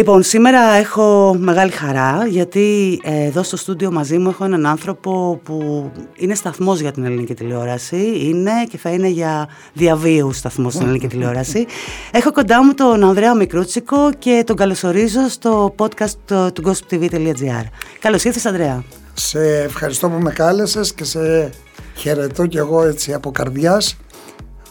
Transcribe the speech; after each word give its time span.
Λοιπόν, 0.00 0.22
σήμερα 0.22 0.60
έχω 0.60 1.36
μεγάλη 1.38 1.70
χαρά 1.70 2.26
γιατί 2.28 3.00
ε, 3.02 3.24
εδώ 3.24 3.42
στο 3.42 3.56
στούντιο 3.56 3.90
μαζί 3.90 4.18
μου 4.18 4.28
έχω 4.28 4.44
έναν 4.44 4.66
άνθρωπο 4.66 5.40
που 5.44 5.90
είναι 6.16 6.34
σταθμός 6.34 6.80
για 6.80 6.92
την 6.92 7.04
ελληνική 7.04 7.34
τηλεόραση, 7.34 8.12
είναι 8.20 8.50
και 8.70 8.78
θα 8.78 8.90
είναι 8.90 9.08
για 9.08 9.48
διαβίου 9.72 10.32
σταθμός 10.32 10.72
στην 10.72 10.84
ελληνική 10.86 11.06
τηλεόραση. 11.06 11.66
Έχω 12.18 12.32
κοντά 12.32 12.64
μου 12.64 12.74
τον 12.74 13.04
Ανδρέα 13.04 13.34
Μικρούτσικο 13.34 14.12
και 14.18 14.42
τον 14.46 14.56
καλωσορίζω 14.56 15.28
στο 15.28 15.74
podcast 15.78 16.50
του 16.52 16.62
gossiptv.gr. 16.64 17.64
Καλώς 18.00 18.24
ήρθες 18.24 18.46
Ανδρέα. 18.46 18.84
Σε 19.14 19.62
ευχαριστώ 19.62 20.08
που 20.08 20.18
με 20.20 20.30
κάλεσες 20.30 20.92
και 20.92 21.04
σε 21.04 21.50
χαιρετώ 21.94 22.46
κι 22.46 22.56
εγώ 22.56 22.82
έτσι 22.82 23.12
από 23.12 23.30
καρδιάς. 23.30 23.96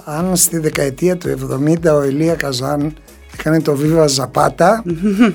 Αν 0.03 0.35
στη 0.35 0.57
δεκαετία 0.57 1.17
του 1.17 1.37
70 1.83 1.93
ο 1.95 2.03
Ηλία 2.03 2.35
Καζάν 2.35 2.93
έκανε 3.39 3.61
το 3.61 3.77
Viva 3.81 4.05
Zapata. 4.15 4.69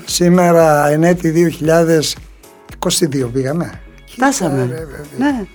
Σήμερα 0.05 0.87
ενέτη 0.87 1.51
2022 2.89 3.29
πήγαμε. 3.33 3.79
Φτάσαμε. 4.05 4.87
Ναι. 5.17 5.45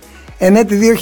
Ενέτη 0.43 0.97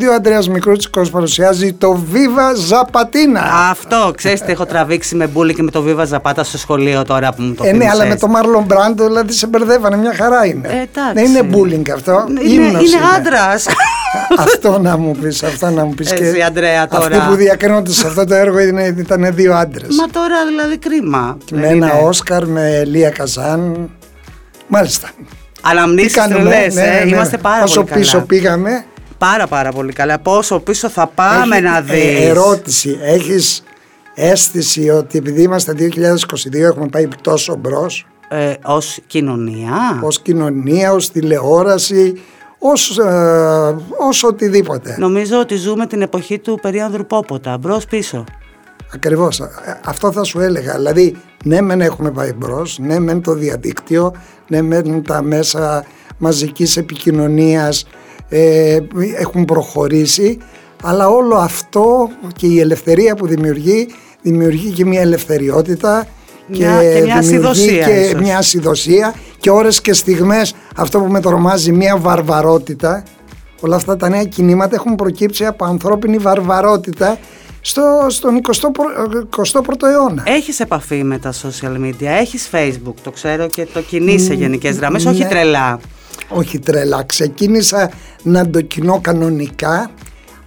2022 0.00 0.10
ο 0.10 0.14
Αντρέας 0.14 0.48
Μικρούτσικος 0.48 1.10
παρουσιάζει 1.10 1.72
το 1.72 2.00
Viva 2.12 2.72
Zapatina. 2.72 3.40
Αυτό, 3.70 4.12
ξέρεις 4.16 4.40
τι 4.40 4.52
έχω 4.52 4.66
τραβήξει 4.66 5.14
με 5.14 5.26
μπούλι 5.26 5.54
και 5.54 5.62
με 5.62 5.70
το 5.70 5.84
Viva 5.86 6.06
Zapata 6.08 6.40
στο 6.42 6.58
σχολείο 6.58 7.04
τώρα 7.04 7.32
που 7.32 7.42
μου 7.42 7.54
το 7.54 7.64
ε, 7.66 7.72
Ναι, 7.72 7.88
αλλά 7.90 8.06
με 8.06 8.16
το 8.16 8.28
Marlon 8.34 8.72
Brando 8.72 9.06
δηλαδή 9.06 9.32
σε 9.32 9.46
μπερδεύανε, 9.46 9.96
μια 9.96 10.14
χαρά 10.14 10.46
είναι. 10.46 10.68
Ε, 10.68 11.12
Δεν 11.14 11.24
είναι 11.24 11.48
bullying 11.52 11.90
αυτό. 11.90 12.24
Είναι, 12.28 12.64
είναι 12.64 12.98
άντρας. 13.16 13.66
αυτό 14.46 14.78
να 14.78 14.96
μου 14.96 15.16
πεις, 15.20 15.42
αυτό 15.42 15.70
να 15.70 15.84
μου 15.84 15.94
πεις 15.94 16.12
Εσύ, 16.12 16.34
και 16.34 16.44
Αντρέα, 16.44 16.88
τώρα. 16.88 17.04
αυτοί 17.04 17.28
που 17.28 17.34
διακρίνονται 17.34 17.92
σε 17.92 18.06
αυτό 18.06 18.24
το 18.24 18.34
έργο 18.34 18.58
ήταν 18.98 19.34
δύο 19.34 19.54
άντρες. 19.54 19.96
Μα 19.96 20.06
τώρα 20.06 20.46
δηλαδή 20.48 20.78
κρίμα. 20.78 21.36
Και 21.44 21.54
με 21.54 21.66
ένα 21.68 21.92
Όσκαρ 21.92 22.46
με 22.46 22.84
Λία 22.84 23.10
Καζάν. 23.10 23.90
Μάλιστα. 24.66 25.10
Αναμνήσεις 25.64 26.12
τρελές, 26.28 26.74
ναι, 26.74 26.82
ε. 26.82 26.90
ναι, 26.98 27.04
ναι. 27.04 27.10
είμαστε 27.10 27.36
πάρα 27.38 27.60
Πόσο 27.60 27.74
πολύ 27.74 27.88
καλά. 27.88 28.00
πίσω 28.00 28.20
πήγαμε; 28.20 28.84
Πάρα 29.18 29.46
πάρα 29.46 29.70
πολύ 29.72 29.92
καλά. 29.92 30.18
Πόσο 30.18 30.58
πίσω 30.60 30.88
θα 30.88 31.06
πάμε 31.06 31.56
Έχει- 31.56 31.64
να 31.64 31.76
ε, 31.76 31.80
δεις; 31.80 32.28
ερώτηση. 32.28 32.98
Έχεις 33.02 33.62
αίσθηση 34.14 34.88
ότι 34.90 35.18
επειδή 35.18 35.42
είμαστε 35.42 35.72
2022 35.72 36.54
έχουμε 36.60 36.86
πάει 36.86 37.08
τόσο 37.20 37.56
μπρος; 37.56 38.06
Ε, 38.28 38.52
ως 38.64 38.98
κοινωνία. 39.06 40.00
ως 40.02 40.20
κοινωνία, 40.20 40.92
ως 40.92 41.10
τηλεόραση, 41.10 42.20
ως, 42.58 42.98
ε, 42.98 43.74
ως 44.08 44.22
οτιδήποτε. 44.24 44.96
Νομίζω 44.98 45.38
ότι 45.38 45.56
ζούμε 45.56 45.86
την 45.86 46.02
εποχή 46.02 46.38
του 46.38 46.58
περίανδρου 46.62 47.06
Πόποτα. 47.06 47.58
Μπρος 47.58 47.86
πίσω. 47.86 48.24
Ακριβώς. 48.94 49.40
Ε, 49.40 49.48
Αυτό 49.84 50.12
θα 50.12 50.22
σου 50.24 50.40
έλεγα. 50.40 50.72
Δηλαδή, 50.76 51.16
ναι 51.44 51.60
μεν 51.60 51.80
έχουμε 51.80 52.10
πάει 52.10 52.32
μπρος, 52.32 52.78
ναι 52.78 52.98
μεν 52.98 53.22
το 53.22 53.32
διαδίκτυο, 53.34 54.14
ναι 54.48 54.62
μεν 54.62 55.02
τα 55.02 55.22
μέσα 55.22 55.84
μαζικής 56.18 56.76
επικοινωνίας 56.76 57.86
ε, 58.28 58.78
έχουν 59.18 59.44
προχωρήσει, 59.44 60.38
αλλά 60.82 61.08
όλο 61.08 61.36
αυτό 61.36 62.08
και 62.36 62.46
η 62.46 62.60
ελευθερία 62.60 63.14
που 63.16 63.26
δημιουργεί, 63.26 63.86
δημιουργεί 64.22 64.70
και 64.70 64.84
μια 64.84 65.00
ελευθεριότητα 65.00 66.06
Μια- 66.46 66.58
και 66.58 67.00
μια 67.04 67.18
δημιουργεί 67.18 67.18
ασυδοσία 67.18 67.84
και 67.86 67.90
ίσως. 68.00 68.20
μια 68.20 68.38
ασυδοσία 68.38 69.14
και 69.38 69.50
ώρες 69.50 69.80
και 69.80 69.92
στιγμές 69.92 70.54
αυτό 70.76 70.98
που 71.00 71.10
με 71.10 71.20
τρομάζει 71.20 71.72
μια 71.72 71.96
βαρβαρότητα 71.96 73.02
όλα 73.60 73.76
αυτά 73.76 73.96
τα 73.96 74.08
νέα 74.08 74.24
κινήματα 74.24 74.74
έχουν 74.74 74.94
προκύψει 74.94 75.44
από 75.44 75.64
ανθρώπινη 75.64 76.16
βαρβαρότητα 76.16 77.18
στο, 77.66 78.06
στον 78.08 78.40
21ο 79.52 79.88
αιώνα. 79.90 80.22
Έχεις 80.26 80.60
επαφή 80.60 81.04
με 81.04 81.18
τα 81.18 81.32
social 81.32 81.76
media, 81.84 82.06
έχεις 82.06 82.50
facebook, 82.52 82.94
το 83.02 83.10
ξέρω 83.10 83.46
και 83.46 83.66
το 83.66 83.80
κινείς 83.80 84.24
σε 84.24 84.34
γενικές 84.34 84.76
γραμμές, 84.76 85.06
όχι 85.06 85.22
ναι. 85.22 85.28
τρελά. 85.28 85.80
Όχι 86.28 86.58
τρελά, 86.58 87.02
ξεκίνησα 87.02 87.90
να 88.22 88.50
το 88.50 88.60
κοινώ 88.60 89.00
κανονικά 89.00 89.90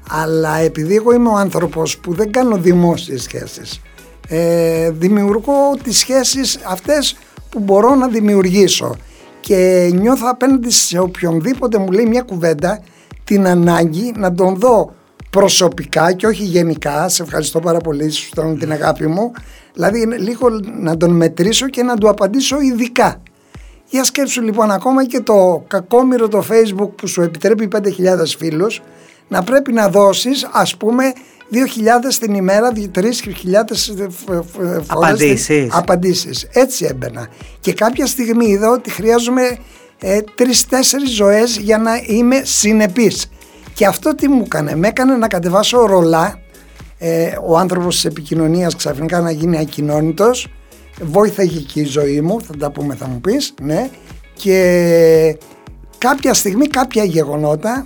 αλλά 0.10 0.58
επειδή 0.58 0.96
εγώ 0.96 1.14
είμαι 1.14 1.30
ο 1.30 1.36
άνθρωπος 1.36 1.98
που 1.98 2.14
δεν 2.14 2.32
κάνω 2.32 2.58
δημόσιες 2.58 3.24
σχέσεις 3.24 3.82
ε, 4.28 4.92
δημιουργώ 4.92 5.54
τις 5.84 5.98
σχέσεις 5.98 6.60
αυτές 6.68 7.18
που 7.50 7.60
μπορώ 7.60 7.96
να 7.96 8.08
δημιουργήσω 8.08 8.96
και 9.40 9.90
νιώθω 9.94 10.26
απέναντι 10.30 10.72
σε 10.72 11.00
οποιονδήποτε 11.00 11.78
μου 11.78 11.92
λέει 11.92 12.06
μια 12.06 12.22
κουβέντα 12.22 12.82
την 13.24 13.48
ανάγκη 13.48 14.14
να 14.18 14.34
τον 14.34 14.56
δω 14.56 14.94
προσωπικά 15.30 16.12
και 16.14 16.28
όχι 16.28 16.44
γενικά 16.44 17.10
σε 17.10 17.24
ευχαριστώ 17.24 17.60
πάρα 17.60 17.80
πολύ 17.80 18.10
σου 18.10 18.26
στέλνω 18.26 18.54
την 18.54 18.72
αγάπη 18.72 19.08
μου 19.08 19.32
δηλαδή 19.74 20.02
είναι 20.02 20.18
λίγο 20.18 20.48
να 20.82 20.98
τον 20.98 21.12
μετρήσω 21.12 21.68
και 21.70 21.84
να 21.84 21.96
του 21.96 22.10
απαντήσω 22.10 22.60
ειδικά 22.62 23.22
για 23.90 24.04
σκέψου 24.04 24.42
λοιπόν 24.42 24.72
ακόμα 24.72 25.06
και 25.06 25.20
το 25.20 25.64
κακόμοιρο 25.68 26.28
το 26.28 26.44
facebook 26.50 26.90
που 26.96 27.08
σου 27.08 27.22
επιτρέπει 27.22 27.68
5.000 27.76 27.82
φίλους 28.38 28.82
να 29.28 29.44
πρέπει 29.44 29.74
να 29.74 29.90
δώσεις 29.90 30.48
ας 30.52 30.78
πούμε 30.78 31.14
2.000 31.52 31.58
την 32.20 32.34
ημέρα, 32.34 32.72
3.000 32.72 33.12
φορές 34.10 34.84
Απαντήσεις. 34.88 35.46
την- 35.46 35.70
απαντήσεις. 35.74 36.48
Έτσι 36.52 36.86
έμπαινα. 36.86 37.28
Και 37.60 37.74
κάποια 37.74 38.06
στιγμή 38.06 38.46
είδα 38.46 38.70
ότι 38.72 38.90
χρειάζομαι 38.90 39.58
ε, 40.00 40.20
τρεις-τέσσερις 40.36 41.10
ζωές 41.10 41.58
για 41.58 41.78
να 41.78 41.92
είμαι 42.06 42.42
συνεπής. 42.44 43.30
Και 43.78 43.86
αυτό 43.86 44.16
τι 44.16 44.28
μου 44.28 44.42
έκανε, 44.46 44.76
με 44.76 44.88
έκανε 44.88 45.16
να 45.16 45.28
κατεβάσω 45.28 45.86
ρολά 45.86 46.40
ε, 46.98 47.38
ο 47.46 47.58
άνθρωπος 47.58 47.96
της 47.96 48.06
επικοινωνίας 48.06 48.76
ξαφνικά 48.76 49.22
να 49.22 49.32
γίνει 49.32 49.58
ακοινώνητος 49.58 50.48
βόηθαγε 51.02 51.60
και 51.60 51.80
η 51.80 51.84
ζωή 51.84 52.22
μου 52.22 52.42
θα 52.42 52.58
τα 52.58 52.72
πούμε 52.72 52.96
θα 52.96 53.08
μου 53.08 53.22
πεις 53.22 53.54
ναι. 53.62 53.90
Και 54.34 55.38
κάποια 55.98 56.34
στιγμή 56.34 56.68
κάποια 56.68 57.04
γεγονότα 57.04 57.86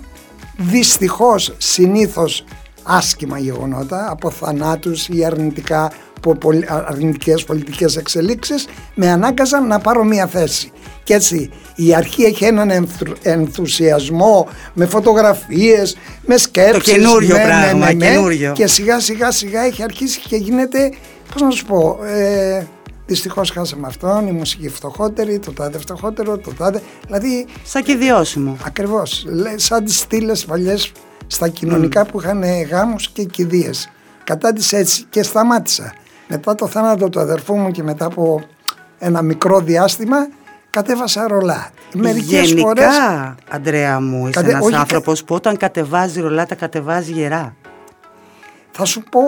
δυστυχώς 0.56 1.54
συνήθως 1.58 2.44
άσχημα 2.82 3.38
γεγονότα 3.38 4.10
από 4.10 4.30
θανάτους 4.30 5.08
ή 5.08 5.24
αρνητικά 5.24 5.92
από 6.16 6.34
πολ- 6.34 6.70
αρνητικές 6.70 7.44
πολιτικές 7.44 7.96
εξελίξεις 7.96 8.66
με 8.94 9.10
ανάγκαζαν 9.10 9.66
να 9.66 9.78
πάρω 9.78 10.04
μία 10.04 10.26
θέση 10.26 10.72
και 11.04 11.14
έτσι 11.14 11.50
η 11.74 11.94
αρχή 11.94 12.22
έχει 12.22 12.44
έναν 12.44 12.70
ενθου- 12.70 13.16
ενθουσιασμό 13.22 14.48
με 14.74 14.86
φωτογραφίες, 14.86 15.96
με 16.26 16.36
σκέψεις 16.36 16.84
Το 16.84 16.98
καινούριο 16.98 17.36
ναι, 17.36 17.42
ναι, 17.42 17.48
πράγμα, 17.48 17.86
ναι, 17.86 17.92
ναι. 17.92 18.06
καινούριο. 18.10 18.52
και 18.52 18.66
σιγά 18.66 19.00
σιγά 19.00 19.30
σιγά 19.30 19.60
έχει 19.60 19.82
αρχίσει 19.82 20.20
και 20.28 20.36
γίνεται 20.36 20.92
πώς 21.32 21.42
να 21.42 21.50
σου 21.50 21.64
πω 21.66 21.98
ε, 22.04 22.66
δυστυχώς 23.06 23.50
χάσαμε 23.50 23.86
αυτόν 23.86 24.26
η 24.28 24.32
μουσική 24.32 24.68
φτωχότερη 24.68 25.38
το 25.38 25.52
τάδε 25.52 25.78
φτωχότερο 25.78 26.38
το 26.38 26.52
τάδε 26.58 26.80
δηλαδή 27.06 27.46
Σαν 27.64 27.82
και 27.82 27.94
βιώσιμο. 27.94 28.56
ακριβώς 28.66 29.24
λέ- 29.28 29.58
σαν 29.60 29.84
τις 29.84 29.98
στήλες 29.98 30.44
παλιές 30.44 30.92
στα 31.32 31.48
κοινωνικά 31.48 32.04
που 32.06 32.20
είχαν 32.20 32.42
ε, 32.42 32.62
γάμους 32.62 33.08
και 33.08 33.24
κηδείες 33.24 33.90
κατάντησα 34.24 34.76
έτσι 34.76 35.04
και 35.10 35.22
σταμάτησα 35.22 35.92
μετά 36.28 36.54
το 36.54 36.66
θάνατο 36.66 37.08
του 37.08 37.20
αδερφού 37.20 37.56
μου 37.56 37.70
και 37.70 37.82
μετά 37.82 38.04
από 38.04 38.42
ένα 38.98 39.22
μικρό 39.22 39.60
διάστημα 39.60 40.16
κατέβασα 40.70 41.28
ρολά 41.28 41.70
μερικές 41.94 42.46
Γενικά, 42.48 42.66
φορές 42.66 42.86
Αντρέα 43.50 44.00
μου, 44.00 44.22
είσαι 44.26 44.30
Κατε- 44.40 44.50
ένας 44.50 44.62
όχι, 44.62 44.72
κα- 44.72 44.80
άνθρωπος 44.80 45.24
που 45.24 45.34
όταν 45.34 45.56
κατεβάζει 45.56 46.20
ρολά 46.20 46.46
τα 46.46 46.54
κατεβάζει 46.54 47.12
γερά. 47.12 47.56
Θα 48.70 48.84
σου 48.84 49.02
πω 49.10 49.20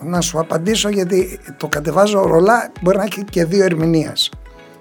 να 0.00 0.20
σου 0.20 0.38
απαντήσω 0.38 0.88
γιατί 0.88 1.40
το 1.56 1.66
κατεβάζω 1.68 2.22
ρολά 2.26 2.72
μπορεί 2.80 2.96
να 2.96 3.02
έχει 3.02 3.24
και 3.24 3.44
δύο 3.44 3.64
ερμηνείες. 3.64 4.32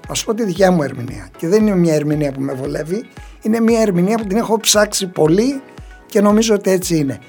Θα 0.07 0.13
σου 0.13 0.25
πω 0.25 0.33
τη 0.33 0.43
δικιά 0.43 0.71
μου 0.71 0.83
ερμηνεία. 0.83 1.27
Και 1.37 1.47
δεν 1.47 1.67
είναι 1.67 1.75
μια 1.75 1.93
ερμηνεία 1.95 2.31
που 2.31 2.41
με 2.41 2.53
βολεύει, 2.53 3.09
είναι 3.41 3.59
μια 3.59 3.81
ερμηνεία 3.81 4.17
που 4.17 4.25
την 4.27 4.37
έχω 4.37 4.59
ψάξει 4.59 5.07
πολύ 5.07 5.61
και 6.07 6.21
νομίζω 6.21 6.55
ότι 6.55 6.71
έτσι 6.71 6.97
είναι. 6.97 7.19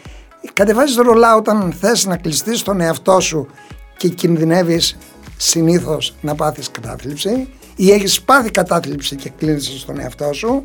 Κατεβάζεις 0.52 0.96
ρολά 0.96 1.36
όταν 1.36 1.72
θες 1.80 2.06
να 2.06 2.16
κλειστείς 2.16 2.58
στον 2.58 2.80
εαυτό 2.80 3.20
σου 3.20 3.48
και 3.96 4.08
κινδυνεύεις 4.08 4.96
συνήθως 5.36 6.14
να 6.20 6.34
πάθεις 6.34 6.70
κατάθλιψη 6.70 7.48
ή 7.76 7.90
έχεις 7.90 8.22
πάθει 8.22 8.50
κατάθλιψη 8.50 9.16
και 9.16 9.30
κλείνεις 9.38 9.74
στον 9.80 10.00
εαυτό 10.00 10.32
σου 10.32 10.64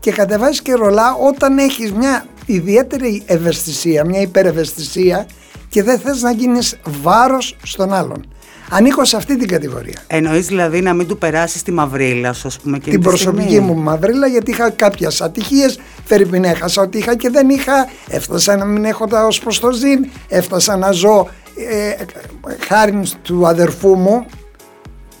και 0.00 0.12
κατεβάζεις 0.12 0.62
και 0.62 0.74
ρολά 0.74 1.14
όταν 1.14 1.58
έχεις 1.58 1.92
μια 1.92 2.26
ιδιαίτερη 2.46 3.22
ευαισθησία, 3.26 4.04
μια 4.04 4.20
υπερευαισθησία 4.20 5.26
και 5.68 5.82
δεν 5.82 5.98
θες 5.98 6.22
να 6.22 6.30
γίνεις 6.30 6.76
βάρος 7.02 7.56
στον 7.62 7.92
άλλον. 7.92 8.26
Ανήκω 8.70 9.04
σε 9.04 9.16
αυτή 9.16 9.36
την 9.38 9.48
κατηγορία. 9.48 10.00
Εννοείς 10.06 10.46
δηλαδή 10.46 10.80
να 10.80 10.94
μην 10.94 11.06
του 11.06 11.18
περάσεις 11.18 11.62
τη 11.62 11.72
μαυρίλα 11.72 12.32
σου, 12.32 12.46
ας 12.46 12.58
πούμε, 12.58 12.76
εκείνη 12.76 12.90
την 12.94 13.02
τη 13.02 13.08
προσωπική 13.08 13.48
στιγμή. 13.48 13.72
μου 13.72 13.82
μαυρίλα 13.82 14.26
γιατί 14.26 14.50
είχα 14.50 14.70
κάποιες 14.70 15.20
ατυχίες 15.20 15.78
Φερρυπίν 16.04 16.44
έχασα 16.44 16.82
ότι 16.82 16.98
είχα 16.98 17.16
και 17.16 17.30
δεν 17.30 17.48
είχα 17.48 17.88
έφτασα 18.08 18.56
να 18.56 18.64
μην 18.64 18.84
έχω 18.84 19.06
τα 19.06 19.26
ως 19.26 19.38
προς 19.40 19.60
το 19.60 19.72
ζήν 19.72 20.06
έφτασα 20.28 20.76
να 20.76 20.90
ζω 20.90 21.28
ε, 21.70 22.04
χάρη 22.66 23.02
του 23.22 23.46
αδερφού 23.46 23.94
μου 23.94 24.26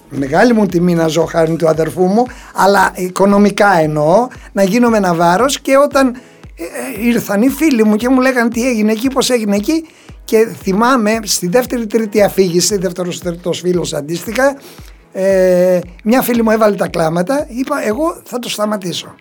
μεγάλη 0.08 0.52
μου 0.52 0.66
τιμή 0.66 0.94
να 0.94 1.06
ζω 1.06 1.24
χάρη 1.24 1.56
του 1.56 1.68
αδερφού 1.68 2.04
μου 2.04 2.26
αλλά 2.54 2.92
οικονομικά 2.94 3.78
εννοώ 3.80 4.28
να 4.52 4.62
γίνομαι 4.62 4.96
ένα 4.96 5.14
βάρος 5.14 5.60
και 5.60 5.76
όταν 5.76 6.16
ε, 6.56 6.62
ε, 6.62 7.06
ήρθαν 7.06 7.42
οι 7.42 7.48
φίλοι 7.48 7.84
μου 7.84 7.96
και 7.96 8.08
μου 8.08 8.20
λέγανε 8.20 8.50
τι 8.50 8.68
έγινε 8.68 8.92
εκεί, 8.92 9.08
πώς 9.08 9.30
έγινε 9.30 9.56
εκεί 9.56 9.84
και 10.28 10.48
θυμάμαι 10.62 11.18
στη 11.22 11.48
δεύτερη 11.48 11.86
τρίτη 11.86 12.22
αφήγηση, 12.22 12.76
δεύτερος 12.76 13.20
τρίτος 13.20 13.60
φίλος 13.60 13.92
αντίστοιχα 13.94 14.56
Ε, 15.12 15.78
μια 16.04 16.22
φίλη 16.22 16.42
μου 16.42 16.50
έβαλε 16.50 16.76
τα 16.76 16.88
κλάματα, 16.88 17.46
είπα 17.48 17.86
εγώ 17.86 18.20
θα 18.24 18.38
το 18.38 18.48
σταματήσω. 18.48 19.14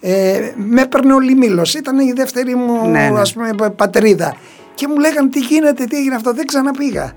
Ε, 0.00 0.52
με 0.56 0.82
έπαιρνε 0.82 1.14
όλη 1.14 1.34
μήλος, 1.34 1.74
ήταν 1.74 1.98
η 1.98 2.12
δεύτερη 2.12 2.54
μου 2.54 2.88
Ναι, 2.88 3.08
ναι. 3.08 3.20
ας 3.20 3.32
πούμε, 3.32 3.50
πατρίδα. 3.76 4.36
Και 4.74 4.88
μου 4.88 4.98
λέγανε 4.98 5.28
τι 5.28 5.40
γίνεται, 5.40 5.84
τι 5.84 5.96
έγινε 5.96 6.14
αυτό, 6.14 6.32
δεν 6.32 6.46
ξαναπήγα. 6.46 7.12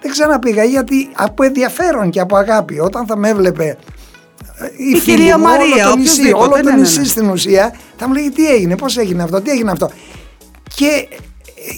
Δεν 0.00 0.10
ξαναπήγα 0.10 0.64
γιατί 0.64 1.08
από 1.12 1.44
ενδιαφέρον 1.44 2.10
και 2.10 2.20
από 2.20 2.36
αγάπη 2.36 2.80
όταν 2.80 3.06
θα 3.06 3.16
με 3.16 3.28
έβλεπε 3.28 3.64
ε, 3.64 4.66
η, 4.76 4.90
Η 4.90 4.98
φίλη 4.98 5.16
κυρία 5.16 5.38
μου, 5.38 5.44
Μαρία, 5.44 5.84
όλο 5.86 5.90
το 5.90 5.96
νησί, 5.96 6.20
οποιοδήποτε, 6.20 6.44
όλο 6.44 6.62
το 6.62 6.62
ναι, 6.62 6.70
ναι, 6.70 6.80
νησί 6.80 6.98
ναι. 6.98 7.04
στην 7.04 7.28
ουσία 7.28 7.74
θα 7.96 8.08
μου 8.08 8.12
λέγει 8.12 8.30
τι 8.30 8.46
έγινε, 8.48 8.76
πώς 8.76 8.96
έγινε 8.96 9.22
αυτό, 9.22 9.40
τι 9.40 9.50
έγινε 9.50 9.70
αυτό. 9.70 9.90
Και 10.74 11.08
ε, 11.10 11.16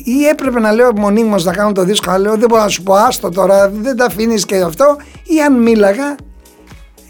ή 0.04 0.26
έπρεπε 0.26 0.60
να 0.60 0.72
λέω 0.72 0.90
μονίμως 0.96 1.44
να 1.44 1.52
κάνω 1.52 1.72
το 1.72 1.84
δίσκο, 1.84 2.10
να 2.10 2.18
λέω 2.18 2.36
δεν 2.36 2.48
μπορώ 2.48 2.62
να 2.62 2.68
σου 2.68 2.82
πω 2.82 2.94
άστο 2.94 3.28
τώρα, 3.28 3.70
δεν 3.70 3.96
τα 3.96 4.04
αφήνεις 4.04 4.44
και 4.44 4.56
αυτό 4.56 4.96
ή 5.24 5.40
αν 5.40 5.62
μίλαγα 5.62 6.16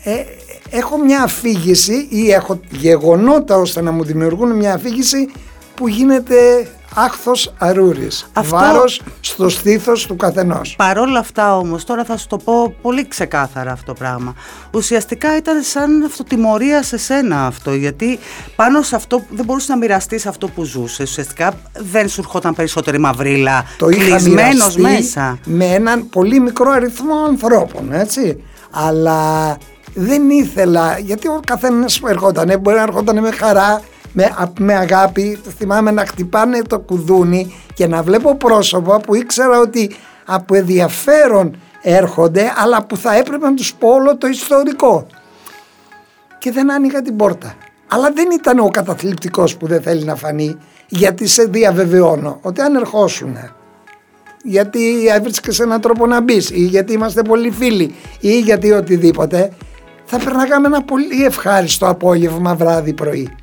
ε, 0.05 0.25
έχω 0.71 0.99
μια 0.99 1.23
αφήγηση 1.23 2.07
ή 2.11 2.31
έχω 2.31 2.61
γεγονότα 2.71 3.57
ώστε 3.57 3.81
να 3.81 3.91
μου 3.91 4.05
δημιουργούν 4.05 4.51
μια 4.57 4.75
αφήγηση 4.75 5.29
που 5.75 5.89
γίνεται 5.89 6.69
άχθος 6.95 7.53
αρούρης. 7.59 8.27
Αυτό- 8.33 8.57
Βάρος 8.57 9.01
στο 9.21 9.49
στήθος 9.49 10.07
του 10.07 10.17
καθενός. 10.17 10.75
Παρόλα 10.79 11.19
αυτά 11.19 11.57
όμως, 11.57 11.85
τώρα 11.85 12.05
θα 12.05 12.17
σου 12.17 12.27
το 12.27 12.37
πω 12.37 12.75
πολύ 12.83 13.09
ξεκάθαρα 13.09 13.73
αυτό 13.73 13.85
το 13.93 13.99
πράγμα. 13.99 14.35
Ουσιαστικά 14.73 15.37
ήταν 15.37 15.63
σαν 15.63 16.03
αυτοτιμωρία 16.05 16.83
σε 16.83 16.97
σένα 16.97 17.47
αυτό, 17.47 17.75
γιατί 17.75 18.19
πάνω 18.57 18.83
σε 18.83 18.97
αυτό 18.97 19.23
δεν 19.31 19.45
μπορούσες 19.45 19.69
να 19.69 19.77
μοιραστείς 19.77 20.27
αυτό 20.27 20.49
που 20.49 20.65
ζούσες. 20.65 21.11
Ουσιαστικά 21.11 21.53
δεν 21.79 22.09
σου 22.09 22.21
ερχόταν 22.21 22.55
περισσότερη 22.55 22.99
μαυρίλα, 22.99 23.65
Το 23.79 23.89
είχα 23.89 24.05
κλεισμένος 24.05 24.77
μοιραστεί 24.77 24.81
μέσα. 24.81 25.39
με 25.45 25.65
έναν 25.65 26.09
πολύ 26.09 26.41
μικρό 26.41 26.71
αριθμό 26.71 27.15
ανθρώπων, 27.29 27.93
έτσι. 27.93 28.43
Αλλά 28.71 29.57
δεν 29.95 30.31
ήθελα, 30.31 30.99
γιατί 30.99 31.29
ο 31.29 31.41
καθένας 31.47 32.01
που 32.01 32.07
ερχόταν, 32.09 32.59
μπορεί 32.61 32.77
να 32.77 32.83
ερχόταν 32.83 33.21
με 33.21 33.31
χαρά, 33.31 33.81
με, 34.13 34.25
α- 34.25 34.53
με 34.59 34.75
αγάπη, 34.75 35.41
θυμάμαι 35.59 35.91
να 35.91 36.07
χτυπάνε 36.07 36.63
το 36.63 36.79
κουδούνι 36.79 37.55
και 37.75 37.87
να 37.87 38.03
βλέπω 38.03 38.37
πρόσωπα 38.37 39.01
που 39.01 39.15
ήξερα 39.15 39.59
ότι 39.59 39.91
από 40.25 40.55
ενδιαφέρον 40.55 41.57
έρχονται, 41.83 42.53
αλλά 42.57 42.85
που 42.85 42.97
θα 42.97 43.15
έπρεπε 43.15 43.47
να 43.47 43.55
τους 43.55 43.75
πω 43.75 43.89
όλο 43.89 44.17
το 44.17 44.27
ιστορικό. 44.27 45.07
Και 46.39 46.51
δεν 46.51 46.73
άνοιγα 46.73 47.03
την 47.03 47.17
πόρτα. 47.17 47.55
Αλλά 47.87 48.13
δεν 48.13 48.29
ήταν 48.31 48.59
ο 48.59 48.69
καταθλιπτικός 48.69 49.57
που 49.57 49.67
δεν 49.67 49.83
θέλει 49.83 50.05
να 50.05 50.15
φανεί, 50.15 50.57
γιατί 50.89 51.27
σε 51.27 51.45
διαβεβαιώνω 51.45 52.39
ότι 52.43 52.61
αν 52.61 52.75
ερχόσουν 52.75 53.37
γιατί 54.43 55.07
έβρισκες 55.07 55.61
έναν 55.61 55.81
τρόπο 55.81 56.07
να 56.07 56.21
μπεις, 56.21 56.51
ή 56.51 56.61
γιατί 56.61 56.93
είμαστε 56.93 57.23
πολύ 57.23 57.51
φίλοι, 57.51 57.95
ή 58.21 58.41
γιατί 58.41 58.73
οτιδήποτε, 58.73 59.53
θα 60.05 60.19
περνάγαμε 60.19 60.67
ένα 60.67 60.83
πολύ 60.83 61.25
ευχάριστο 61.25 61.89
απόγευμα, 61.89 62.55
βράδυ, 62.55 62.93
πρωί. 62.93 63.35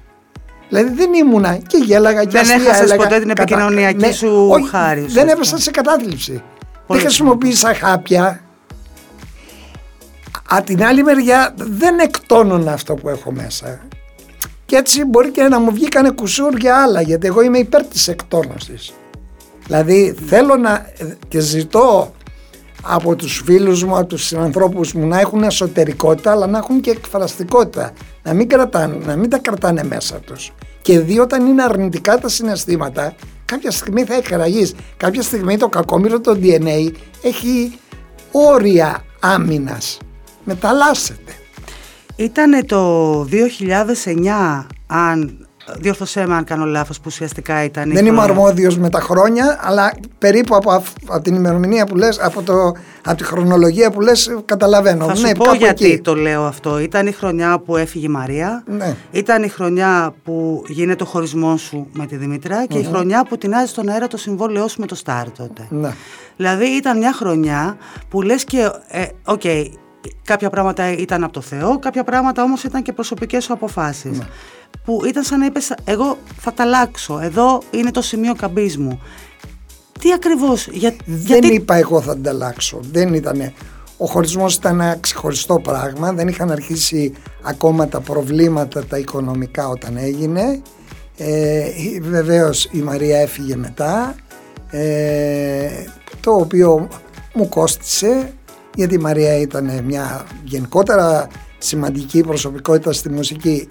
Δηλαδή 0.70 0.94
δεν 0.94 1.14
ήμουνα 1.14 1.58
και 1.58 1.78
γέλαγα 1.78 2.24
και 2.24 2.30
Δεν 2.30 2.42
αστεία 2.42 2.56
έχασες 2.56 2.82
έλεγα, 2.82 2.96
ποτέ 3.04 3.20
την 3.20 3.30
επικοινωνιακή 3.30 4.12
σου 4.12 4.48
όχι, 4.52 4.68
χάρη 4.68 5.02
σου, 5.02 5.14
Δεν 5.14 5.26
ας 5.26 5.32
έπεσα 5.32 5.50
πούμε. 5.50 5.62
σε 5.62 5.72
κατάθλιψη. 5.72 6.42
Πολύ 6.88 7.00
δεν 7.00 7.10
χρησιμοποίησα 7.10 7.74
χάπια. 7.74 8.42
Α, 10.56 10.62
την 10.64 10.84
άλλη 10.84 11.04
μεριά 11.04 11.54
δεν 11.56 12.00
εκτόνωνα 12.00 12.74
αυτό 12.74 12.94
που 12.94 13.10
έχω 13.10 13.32
μέσα. 13.32 13.80
Και 14.66 14.76
έτσι 14.76 15.06
μπορεί 15.06 15.30
και 15.32 15.44
να 15.44 15.60
μου 15.60 15.72
βγήκανε 15.72 16.10
κουσούρια 16.10 16.82
άλλα, 16.82 17.02
γιατί 17.02 17.28
εγώ 17.28 17.42
είμαι 17.42 17.58
υπέρ 17.58 17.84
της 17.86 18.08
εκτόνωσης. 18.08 18.94
Δηλαδή 19.66 20.16
θέλω 20.28 20.56
να 20.56 20.86
και 21.28 21.40
ζητώ 21.40 22.12
από 22.82 23.16
τους 23.16 23.42
φίλους 23.46 23.84
μου, 23.84 23.98
από 23.98 24.06
τους 24.08 24.26
συνανθρώπους 24.26 24.94
μου 24.94 25.08
να 25.08 25.20
έχουν 25.20 25.44
εσωτερικότητα 25.44 26.32
αλλά 26.32 26.48
να 26.48 26.58
έχουν 26.58 26.82
και 26.82 26.90
εκφραστικότητα. 26.90 27.92
Να 28.28 28.34
μην, 28.34 28.50
κρατάνε, 28.50 28.98
να 29.06 29.16
μην 29.16 29.30
τα 29.30 29.38
κρατάνε 29.38 29.84
μέσα 29.84 30.20
τους. 30.20 30.54
Και 30.82 31.00
δει 31.00 31.20
όταν 31.20 31.46
είναι 31.46 31.64
αρνητικά 31.64 32.18
τα 32.18 32.30
συναισθήματα 32.30 33.16
κάποια 33.46 33.72
στιγμή 33.72 34.04
θα 34.04 34.14
εκραγείς. 34.14 34.74
Κάποια 34.98 35.22
στιγμή 35.22 35.58
το 35.58 35.70
κακόμοιρο 35.70 36.20
το 36.20 36.40
DNA 36.42 36.92
έχει 37.22 37.80
όρια 38.32 39.06
άμυνας. 39.20 39.98
Μεταλλάσσεται. 40.44 41.32
Ήτανε 42.16 42.64
το 42.64 43.24
2009, 43.24 44.68
αν 44.88 45.47
διόρθωσέ 45.80 46.28
με 46.28 46.36
αν 46.36 46.44
κάνω 46.44 46.66
λάθος, 46.66 46.98
που 46.98 47.04
ουσιαστικά 47.06 47.64
ήταν... 47.64 47.90
η 47.90 47.94
Δεν 47.94 48.06
είμαι 48.06 48.16
χρονιά. 48.16 48.34
αρμόδιος 48.34 48.78
με 48.78 48.90
τα 48.90 49.00
χρόνια, 49.00 49.60
αλλά 49.62 49.94
περίπου 50.18 50.56
από, 50.56 50.72
αυ- 50.72 50.96
από 51.08 51.22
την 51.22 51.36
ημερομηνία 51.36 51.86
που 51.86 51.96
λες, 51.96 52.20
από, 52.20 52.42
το, 52.42 52.54
από 53.06 53.18
τη 53.18 53.24
χρονολογία 53.24 53.92
που 53.92 54.02
λες, 54.02 54.36
καταλαβαίνω. 54.46 55.06
Θα 55.06 55.16
σου 55.16 55.22
ναι, 55.26 55.32
πω 55.36 55.44
κάπου 55.44 55.56
γιατί 55.56 55.86
εκεί. 55.86 56.02
το 56.02 56.16
λέω 56.16 56.44
αυτό. 56.44 56.80
Ήταν 56.80 57.08
η 57.08 57.12
χρονιά 57.12 57.60
που 57.60 57.78
έφυγε 57.78 58.06
η 58.06 58.10
Μαρία. 58.10 58.64
Ναι. 58.68 58.96
Ήταν 59.12 59.44
η 59.44 59.48
χρονιά 59.48 60.14
που 60.24 60.64
γίνεται 60.68 61.04
ο 61.04 61.06
χωρισμός 61.06 61.62
σου 61.62 61.88
με 61.94 62.06
τη 62.06 62.16
Δημητρά 62.16 62.66
και 62.66 62.78
η 62.78 62.84
χρονιά 62.84 63.26
που 63.30 63.38
τεινάζει 63.38 63.68
στον 63.70 63.90
αέρα 63.90 64.08
το 64.08 64.18
συμβόλαιό 64.18 64.68
σου 64.68 64.80
με 64.80 64.86
το 64.86 64.96
Σταρ 64.96 65.32
τότε. 65.32 65.68
Ναι. 65.70 65.94
Δηλαδή 66.38 66.66
ήταν 66.66 66.98
μια 66.98 67.14
χρονιά 67.14 67.78
που 68.10 68.22
λες 68.22 68.44
και, 68.44 68.70
ε, 68.88 69.06
οκ, 69.26 69.42
κάποια 70.24 70.50
πράγματα 70.50 70.92
ήταν 70.92 71.24
από 71.24 71.34
το 71.34 71.42
Θεό, 71.42 71.80
κάποια 71.80 72.04
πράγματα 72.04 72.44
όμως 72.44 72.64
ήταν 72.64 72.82
και 72.82 72.94
προσωπικές 72.94 73.44
σου 73.44 73.54
αποφάσεις. 73.54 74.22
Που 74.86 75.06
ήταν 75.06 75.24
σαν 75.24 75.40
να 75.40 75.46
είπες, 75.46 75.74
εγώ 75.84 76.18
θα 76.40 76.54
τα 76.54 76.64
αλλάξω, 76.64 77.20
εδώ 77.20 77.62
είναι 77.72 77.92
το 77.92 78.02
σημείο 78.02 78.36
καμπής 78.36 78.78
μου. 78.78 79.02
Τι 80.00 80.14
ακριβώς, 80.14 80.68
για, 80.68 80.96
Δεν 81.06 81.18
γιατί... 81.26 81.54
είπα 81.54 81.76
εγώ 81.76 82.02
θα 82.02 82.16
την 82.16 82.28
αλλάξω. 82.28 82.80
Δεν 82.92 83.14
ήτανε. 83.14 83.54
Ο 83.98 84.06
χωρισμός 84.06 84.56
ήταν 84.56 84.80
ένα 84.80 84.98
ξεχωριστό 85.00 85.60
πράγμα. 85.60 86.14
Δεν 86.14 86.28
είχαν 86.28 86.52
αρχίσει 86.52 87.14
ακόμα 87.42 87.88
τα 87.88 88.00
προβλήματα 88.00 88.86
τα 88.86 88.98
οικονομικά 88.98 89.68
όταν 89.68 89.98
έγινε. 89.98 90.62
Ε, 91.18 91.70
βεβαίως 92.02 92.70
η 92.72 92.78
Μαρία 92.78 93.20
έφυγε 93.20 93.56
μετά. 93.56 94.16
Ε, 94.70 95.70
το 96.20 96.32
οποίο 96.32 96.88
μου 97.34 97.50
κόστισε 97.50 98.34
γιατί 98.78 98.96
η 98.96 98.98
Μαρία 98.98 99.38
ήταν 99.38 99.82
μια 99.84 100.26
γενικότερα 100.44 101.28
σημαντική 101.58 102.22
προσωπικότητα 102.22 102.94
στη 102.94 103.10
μουσική 103.10 103.68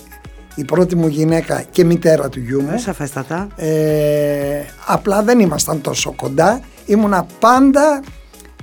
η 0.54 0.64
πρώτη 0.64 0.96
μου 0.96 1.06
γυναίκα 1.06 1.64
και 1.70 1.84
μητέρα 1.84 2.28
του 2.28 2.40
γιού 2.40 2.62
μου 2.62 2.70
Ε, 2.74 2.78
Σαφέστατα. 2.78 3.48
ε, 3.56 4.60
απλά 4.86 5.22
δεν 5.22 5.40
ήμασταν 5.40 5.80
τόσο 5.80 6.12
κοντά. 6.16 6.60
Ήμουνα 6.86 7.26
πάντα 7.40 8.02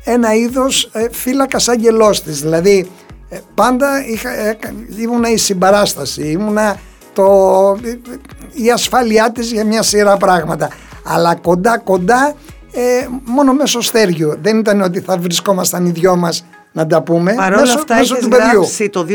ένα 0.04 0.34
είδος 0.34 0.90
ε, 0.94 1.08
φύλακας 1.12 1.68
αγγελός 1.68 2.24
της. 2.24 2.42
Δηλαδή 2.42 2.90
ε, 3.30 3.38
πάντα 3.56 4.06
είχα, 4.08 4.30
ε, 4.40 4.58
ήμουνα 5.00 5.30
η 5.32 5.38
συμπαράσταση, 5.38 6.22
ήμουνα 6.28 6.80
το, 7.14 7.26
η 8.54 8.72
ασφάλειά 8.72 9.32
της 9.32 9.52
για 9.52 9.66
μια 9.66 9.82
σειρά 9.82 10.18
πράγματα. 10.18 10.70
Αλλά 11.06 11.36
κοντά 11.36 11.78
κοντά 11.78 12.34
ε, 12.74 13.08
μόνο 13.26 13.54
μέσω 13.54 13.82
στέργιο. 13.82 14.38
Δεν 14.42 14.60
ήταν 14.60 14.82
ότι 14.82 15.00
θα 15.00 15.18
βρισκόμασταν 15.18 15.86
οι 15.86 15.92
δυο 15.92 16.16
μας 16.16 16.46
να 16.72 16.88
τα 16.88 17.02
πούμε. 17.02 17.34
Παρ' 17.34 17.52
όλα 17.52 17.62
μέσω, 17.62 17.78
αυτά 17.78 17.96
μέσω 17.96 18.14
έχεις 18.14 18.26
του 18.26 18.32
παιδιού. 18.32 18.52
γράψει 18.52 18.90
το 18.90 19.06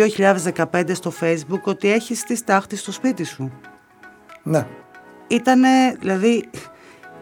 2015 0.73 0.95
στο 0.95 1.13
facebook 1.21 1.61
ότι 1.63 1.93
έχεις 1.93 2.23
τη 2.23 2.37
στάχτη 2.37 2.77
στο 2.77 2.93
σπίτι 2.93 3.25
σου. 3.25 3.53
Ναι. 4.43 4.67
Ήτανε, 5.29 5.69
δηλαδή, 6.01 6.45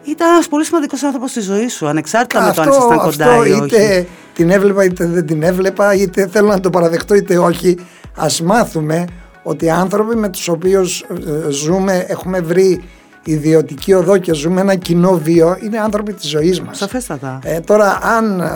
ήταν 0.03 0.33
ένας 0.33 0.47
πολύ 0.47 0.65
σημαντικός 0.65 1.03
άνθρωπος 1.03 1.29
στη 1.31 1.39
ζωή 1.39 1.67
σου, 1.67 1.87
ανεξάρτητα 1.87 2.45
με 2.45 2.53
το 2.53 2.61
αν 2.61 2.67
αυτό, 2.67 2.79
ήσασταν 2.79 3.09
κοντά 3.09 3.29
αυτό 3.29 3.45
ή 3.45 3.51
όχι. 3.51 3.65
είτε 3.65 4.07
την 4.33 4.49
έβλεπα 4.49 4.83
είτε 4.83 5.05
δεν 5.05 5.25
την 5.25 5.43
έβλεπα 5.43 5.93
είτε 5.93 6.27
θέλω 6.27 6.47
να 6.47 6.59
το 6.59 6.69
παραδεχτώ 6.69 7.15
είτε 7.15 7.37
όχι 7.37 7.77
ας 8.15 8.41
μάθουμε 8.41 9.05
ότι 9.43 9.65
οι 9.65 9.69
άνθρωποι 9.69 10.15
με 10.15 10.29
τους 10.29 10.47
οποίους 10.47 11.01
ε, 11.01 11.49
ζούμε 11.49 12.05
έχουμε 12.07 12.39
βρει 12.39 12.83
ιδιωτική 13.31 13.93
οδό 13.93 14.17
και 14.17 14.33
ζούμε 14.33 14.61
ένα 14.61 14.75
κοινό 14.75 15.17
βίο 15.23 15.57
είναι 15.63 15.77
άνθρωποι 15.79 16.13
της 16.13 16.29
ζωής 16.29 16.61
μας 16.61 16.77
Σαφέστατα. 16.77 17.39
ε, 17.43 17.59
τώρα 17.59 17.99
αν 18.01 18.39
ε, 18.39 18.47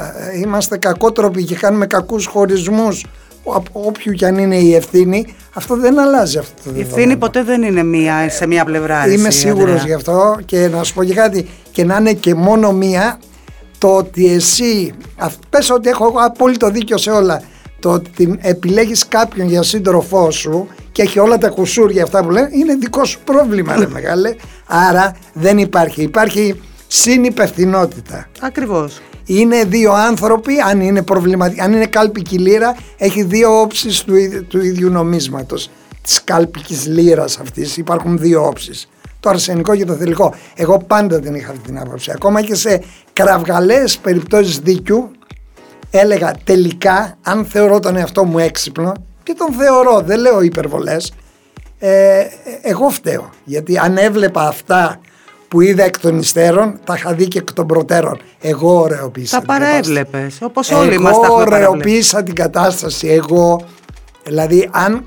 είμαστε 0.44 0.78
κακότροποι 0.78 1.44
και 1.44 1.56
κάνουμε 1.56 1.86
κακούς 1.86 2.26
χωρισμούς 2.26 3.06
ο- 3.44 3.54
από 3.56 3.82
όποιου 3.86 4.14
και 4.14 4.26
αν 4.26 4.38
είναι 4.38 4.56
η 4.56 4.76
ευθύνη 4.76 5.26
αυτό 5.54 5.76
δεν 5.78 6.00
αλλάζει 6.00 6.38
αυτό 6.38 6.54
το 6.56 6.62
Η 6.70 6.72
δεδομένο. 6.74 6.90
ευθύνη 6.96 7.18
ποτέ 7.18 7.44
δεν 7.44 7.64
είναι 7.64 7.84
μία, 7.84 8.30
σε 8.30 8.48
μία 8.48 8.66
πλευρά. 8.66 9.08
Είμαι 9.08 9.28
εσύ, 9.28 9.40
σίγουρος 9.40 9.70
Ανδρέα. 9.70 9.86
γι' 9.86 9.94
αυτό 9.94 10.38
και 10.46 10.68
να 10.68 10.84
σου 10.84 10.94
πω 10.94 11.04
και 11.04 11.14
κάτι 11.14 11.50
και 11.72 11.84
να 11.86 11.96
είναι 11.96 12.14
και 12.14 12.36
μόνο 12.36 12.72
μία 12.72 13.20
το 13.78 13.96
ότι 13.96 14.34
εσύ, 14.34 14.94
αυ- 15.18 15.40
πες 15.50 15.70
ότι 15.70 15.90
έχω 15.90 16.06
εγώ 16.06 16.18
απόλυτο 16.20 16.70
δίκιο 16.70 16.98
σε 16.98 17.10
όλα 17.12 17.42
το 17.82 17.92
ότι 17.92 18.10
την 18.10 18.38
επιλέγεις 18.42 19.08
κάποιον 19.08 19.48
για 19.48 19.64
σύντροφό 19.64 20.32
σου 20.32 20.68
και 20.92 21.02
έχει 21.02 21.20
όλα 21.20 21.38
τα 21.38 21.50
κουσούρια 21.50 22.04
αυτά 22.04 22.24
που 22.24 22.30
λένε 22.30 22.50
είναι 22.52 22.76
δικό 22.76 23.06
σου 23.06 23.20
πρόβλημα 23.24 23.76
ρε 23.76 23.88
μεγάλε 23.98 24.36
άρα 24.68 25.16
δεν 25.34 25.58
υπάρχει, 25.58 26.02
υπάρχει 26.02 26.62
συνυπευθυνότητα 26.88 28.28
Ακριβώς. 28.40 29.02
είναι 29.26 29.64
δύο 29.64 29.92
άνθρωποι, 29.94 30.54
αν 30.70 30.82
είναι, 30.82 31.02
προβληματι... 31.02 31.62
αν 31.62 31.74
είναι 31.74 31.86
κάλπικη 31.86 32.38
λίρα, 32.38 32.76
έχει 32.98 33.24
δύο 33.24 33.62
όψεις 33.62 34.04
του, 34.04 34.16
ίδ- 34.16 34.48
του 34.48 34.62
ίδιου 34.62 34.90
νομίσματος. 34.90 35.70
Της 36.04 36.24
κάλπικης 36.24 36.86
λίρας 36.88 37.40
αυτής 37.40 37.78
υπάρχουν 37.78 38.18
δύο 38.18 38.46
όψεις. 38.46 38.90
Το 39.20 39.30
αρσενικό 39.30 39.76
και 39.76 39.86
το 39.86 39.94
θηλυκό. 39.94 40.36
Εγώ 40.56 40.78
πάντα 40.88 41.20
δεν 41.20 41.36
είχα 41.36 41.52
αυτή 41.52 41.64
την 41.64 41.80
άποψη. 41.80 42.12
Ακόμα 42.12 42.42
και 42.42 42.56
σε 42.56 42.84
κραυγαλές 43.14 43.98
περιπτώσεις 43.98 44.60
δίκιου, 44.60 45.12
έλεγα 45.92 46.36
τελικά 46.44 47.18
αν 47.22 47.46
θεωρώ 47.46 47.80
τον 47.80 47.96
εαυτό 47.96 48.24
μου 48.24 48.40
έξυπνο 48.40 48.94
και 49.24 49.34
τον 49.38 49.54
θεωρώ, 49.54 50.02
δεν 50.06 50.20
λέω 50.20 50.42
υπερβολές, 50.42 51.14
ε, 51.80 52.24
εγώ 52.62 52.90
φταίω. 52.90 53.30
Γιατί 53.44 53.78
αν 53.78 53.98
έβλεπα 53.98 54.48
αυτά 54.48 55.00
που 55.48 55.62
είδα 55.62 55.84
εκ 55.84 56.00
των 56.00 56.20
υστέρων, 56.20 56.80
τα 56.84 56.94
είχα 56.94 57.14
δει 57.14 57.28
και 57.28 57.38
εκ 57.38 57.54
των 57.54 57.68
προτέρων. 57.68 58.22
Εγώ 58.42 58.80
ωραιοποίησα. 58.80 59.40
Τα 59.40 59.46
παρέβλεπες. 59.46 60.38
Όπως 60.42 60.72
όλοι 60.72 61.00
μας 61.00 61.20
τα 61.20 61.26
Εγώ 61.26 61.36
ωραιοποίησα 61.36 62.24
την 62.24 62.36
κατάσταση. 62.36 63.08
Εγώ, 63.08 63.62
δηλαδή, 64.24 64.70
αν 64.72 65.04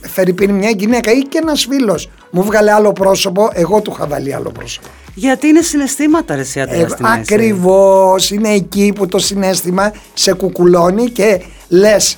φέρει 0.00 0.34
μια 0.48 0.70
γυναίκα 0.70 1.12
ή 1.12 1.18
και 1.18 1.38
ένας 1.42 1.66
φίλος 1.70 2.10
μου 2.34 2.42
βγάλε 2.42 2.72
άλλο 2.72 2.92
πρόσωπο, 2.92 3.50
εγώ 3.52 3.80
του 3.80 3.92
είχα 3.94 4.06
βάλει 4.06 4.34
άλλο 4.34 4.50
πρόσωπο. 4.50 4.86
Γιατί 5.14 5.46
είναι 5.46 5.62
συναισθήματα, 5.62 6.34
ρε 6.34 6.42
ε, 6.54 6.86
Ακριβώς. 7.02 8.30
Είναι 8.30 8.48
εκεί 8.48 8.92
που 8.94 9.06
το 9.06 9.18
συνέστημα 9.18 9.92
σε 10.14 10.32
κουκουλώνει 10.32 11.10
και 11.10 11.42
λες, 11.68 12.16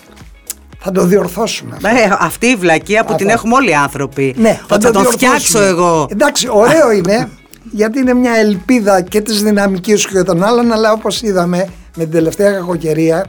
θα 0.78 0.90
το 0.90 1.04
διορθώσουμε. 1.04 1.76
Ε, 1.83 2.16
αυτή 2.18 2.47
η 2.47 2.56
βλακεία 2.56 3.04
που 3.04 3.14
την 3.14 3.28
έχουμε 3.28 3.54
όλοι 3.54 3.71
οι 3.71 3.75
άνθρωποι. 3.75 4.35
Ναι, 4.38 4.61
θα, 4.66 4.78
θα 4.80 4.90
το, 4.90 5.02
το 5.02 5.11
φτιάξω 5.11 5.62
εγώ. 5.62 6.09
Εντάξει, 6.11 6.49
ωραίο 6.50 6.90
είναι 6.99 7.28
γιατί 7.71 7.99
είναι 7.99 8.14
μια 8.14 8.33
ελπίδα 8.33 9.00
και 9.00 9.21
της 9.21 9.42
δυναμικής 9.42 10.06
και 10.06 10.23
των 10.23 10.42
άλλων 10.42 10.73
αλλά 10.73 10.92
όπως 10.92 11.23
είδαμε 11.23 11.68
με 11.97 12.02
την 12.04 12.12
τελευταία 12.12 12.52
κακοκαιρία 12.52 13.26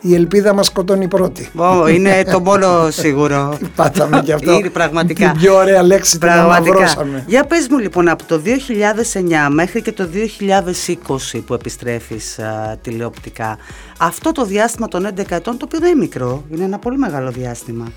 η 0.00 0.14
ελπίδα 0.14 0.54
μας 0.54 0.66
σκοτώνει 0.66 1.08
πρώτη. 1.08 1.48
Oh, 1.56 1.90
είναι 1.94 2.24
το 2.32 2.40
μόνο 2.40 2.90
σίγουρο. 2.90 3.58
Πάταμε 3.76 4.22
και 4.24 4.32
αυτό. 4.32 4.52
Είναι 4.52 4.70
πραγματικά. 4.70 5.30
Την 5.30 5.40
πιο 5.40 5.54
ωραία 5.54 5.82
λέξη 5.82 6.18
την 6.18 6.28
αναβρώσαμε. 6.28 7.24
Για 7.26 7.44
πες 7.44 7.66
μου 7.70 7.78
λοιπόν 7.78 8.08
από 8.08 8.24
το 8.24 8.40
2009 8.44 9.48
μέχρι 9.50 9.82
και 9.82 9.92
το 9.92 10.08
2020 11.34 11.40
που 11.46 11.54
επιστρέφεις 11.54 12.38
α, 12.38 12.78
τηλεοπτικά 12.82 13.58
αυτό 13.98 14.32
το 14.32 14.44
διάστημα 14.44 14.88
των 14.88 15.06
11 15.06 15.22
ετών 15.28 15.56
το 15.56 15.64
οποίο 15.64 15.78
δεν 15.78 15.90
είναι 15.90 16.00
μικρό, 16.00 16.44
είναι 16.50 16.64
ένα 16.64 16.78
πολύ 16.78 16.98
μεγάλο 16.98 17.30
διάστημα 17.30 17.92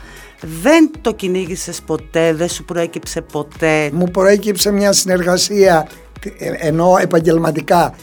δεν 0.61 0.91
το 1.01 1.13
κυνήγησες 1.13 1.81
ποτέ, 1.81 2.33
δεν 2.33 2.49
σου 2.49 2.65
προέκυψε 2.65 3.21
ποτέ; 3.21 3.89
Μου 3.93 4.05
προέκυψε 4.11 4.71
μια 4.71 4.91
συνεργασία 4.91 5.87
ενώ 6.59 6.97
επαγγελματικά 7.01 7.93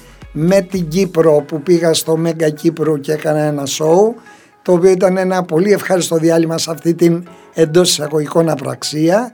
με 0.41 0.61
την 0.61 0.89
Κύπρο 0.89 1.45
που 1.47 1.63
πήγα 1.63 1.95
στο 1.95 2.17
Μέγκα 2.17 2.49
Κύπρο 2.51 2.97
και 2.97 3.13
έκανα 3.13 3.39
ένα 3.39 3.67
σοου 3.67 4.15
το 4.63 4.73
οποίο 4.73 4.91
ήταν 4.91 5.17
ένα 5.17 5.43
πολύ 5.43 5.73
ευχάριστο 5.73 6.17
διάλειμμα 6.17 6.59
σε 6.59 6.71
αυτή 6.71 6.95
την 6.95 7.29
εντός 7.55 7.91
εισαγωγικών 7.91 8.49
απραξία 8.49 9.33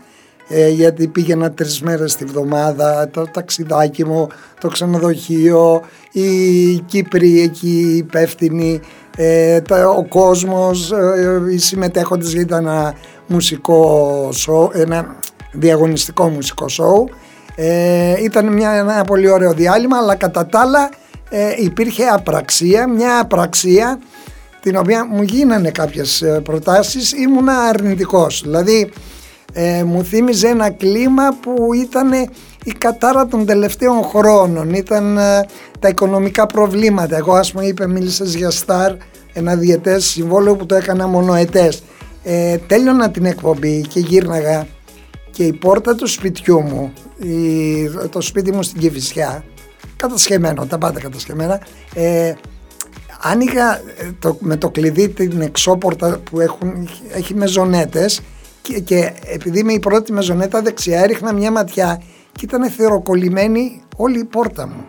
ε, 0.49 0.69
γιατί 0.69 1.07
πήγαινα 1.07 1.53
τρεις 1.53 1.81
μέρες 1.81 2.17
τη 2.17 2.25
βδομάδα, 2.25 3.09
το 3.11 3.27
ταξιδάκι 3.33 4.05
μου, 4.05 4.29
το 4.61 4.69
ξενοδοχείο, 4.69 5.83
οι 6.13 6.79
Κύπροι 6.79 7.41
εκεί 7.41 7.95
υπεύθυνοι, 7.97 8.81
ε, 9.17 9.61
ο 9.97 10.05
κόσμος, 10.09 10.93
ε, 10.93 11.43
οι 11.51 11.59
συμμετέχοντες 11.59 12.33
γιατί 12.33 12.45
ήταν 12.45 12.67
ένα 12.67 12.95
μουσικό 13.27 14.29
σοου, 14.33 14.71
ένα 14.73 15.17
διαγωνιστικό 15.53 16.29
μουσικό 16.29 16.69
σοου. 16.69 17.09
Ε, 17.57 18.23
ήταν 18.23 18.53
μια, 18.53 18.71
ένα 18.71 19.05
πολύ 19.05 19.31
ωραίο 19.31 19.53
διάλειμμα 19.53 19.97
αλλά 19.97 20.15
κατά 20.15 20.47
τα 20.47 20.61
άλλα 20.61 20.91
ε, 21.31 21.55
υπήρχε 21.59 22.05
απραξία, 22.05 22.89
μια 22.89 23.21
απραξία 23.21 23.99
την 24.61 24.77
οποία 24.77 25.07
μου 25.07 25.23
γίνανε 25.23 25.71
κάποιες 25.71 26.23
ε, 26.23 26.41
προτάσεις. 26.45 27.13
Ήμουνα 27.13 27.59
αρνητικός. 27.59 28.43
Δηλαδή 28.43 28.93
ε, 29.53 29.85
μου 29.85 30.05
θύμιζε 30.05 30.49
ένα 30.49 30.71
κλίμα 30.71 31.37
που 31.43 31.75
ήταν 31.75 32.13
η 32.65 32.73
κατάρα 32.79 33.27
των 33.27 33.47
τελευταίων 33.47 34.03
χρόνων. 34.03 34.75
Ήταν 34.75 35.19
τα 35.79 35.89
οικονομικά 35.89 36.47
προβλήματα. 36.47 37.17
Εγώ 37.17 37.35
ας 37.35 37.53
πούμε 37.53 37.65
είπε 37.65 37.87
μίλησες 37.87 38.35
για 38.35 38.51
Star 38.67 38.97
ένα 39.35 39.55
διετές 39.55 40.05
συμβόλαιο 40.05 40.57
που 40.57 40.67
το 40.67 40.75
έκανα 40.75 41.07
μονοετές 41.07 41.83
ε, 42.25 42.57
τέλειωνα 42.57 43.11
την 43.11 43.25
εκπομπή 43.25 43.81
και 43.81 44.01
γύρναγα 44.01 44.67
και 45.35 45.45
η 45.45 45.53
πόρτα 45.53 45.95
του 45.95 46.07
σπιτιού 46.07 46.61
μου, 46.61 46.93
η, 47.19 48.09
το 48.11 48.21
σπίτι 48.21 48.53
μου 48.53 48.62
στην 48.62 48.81
Κηφισιά, 48.81 49.45
κατασκευμένο, 49.97 50.67
τα 50.67 50.79
πάντα 50.79 51.00
κατασκευμένα, 51.00 51.61
ε, 51.95 52.35
άνοιγα 53.21 53.76
ε, 53.76 53.83
το, 54.19 54.37
με 54.41 54.57
το 54.57 54.71
κλειδί 54.71 55.09
την 55.09 55.41
εξώπορτα 55.41 56.19
που 56.31 56.41
έχουν, 56.41 56.88
έχει 57.12 57.35
μεζονέτες 57.35 58.21
και, 58.62 58.81
και 58.81 59.12
επειδή 59.25 59.59
είμαι 59.59 59.73
η 59.73 59.79
πρώτη 59.79 60.12
μεζονέτα 60.12 60.62
δεξιά 60.62 61.00
έριχνα 61.00 61.33
μια 61.33 61.50
ματιά 61.50 62.03
και 62.33 62.45
ήταν 62.45 62.71
θεροκολλημένη 62.71 63.83
όλη 63.97 64.19
η 64.19 64.25
πόρτα 64.25 64.67
μου. 64.67 64.85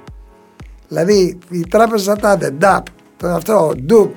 Δηλαδή 0.87 1.37
η 1.49 1.59
τράπεζα 1.59 2.15
τάδε, 2.15 2.49
νταπ, 2.49 2.85
αυτό, 3.23 3.73
ντουπ, 3.85 4.13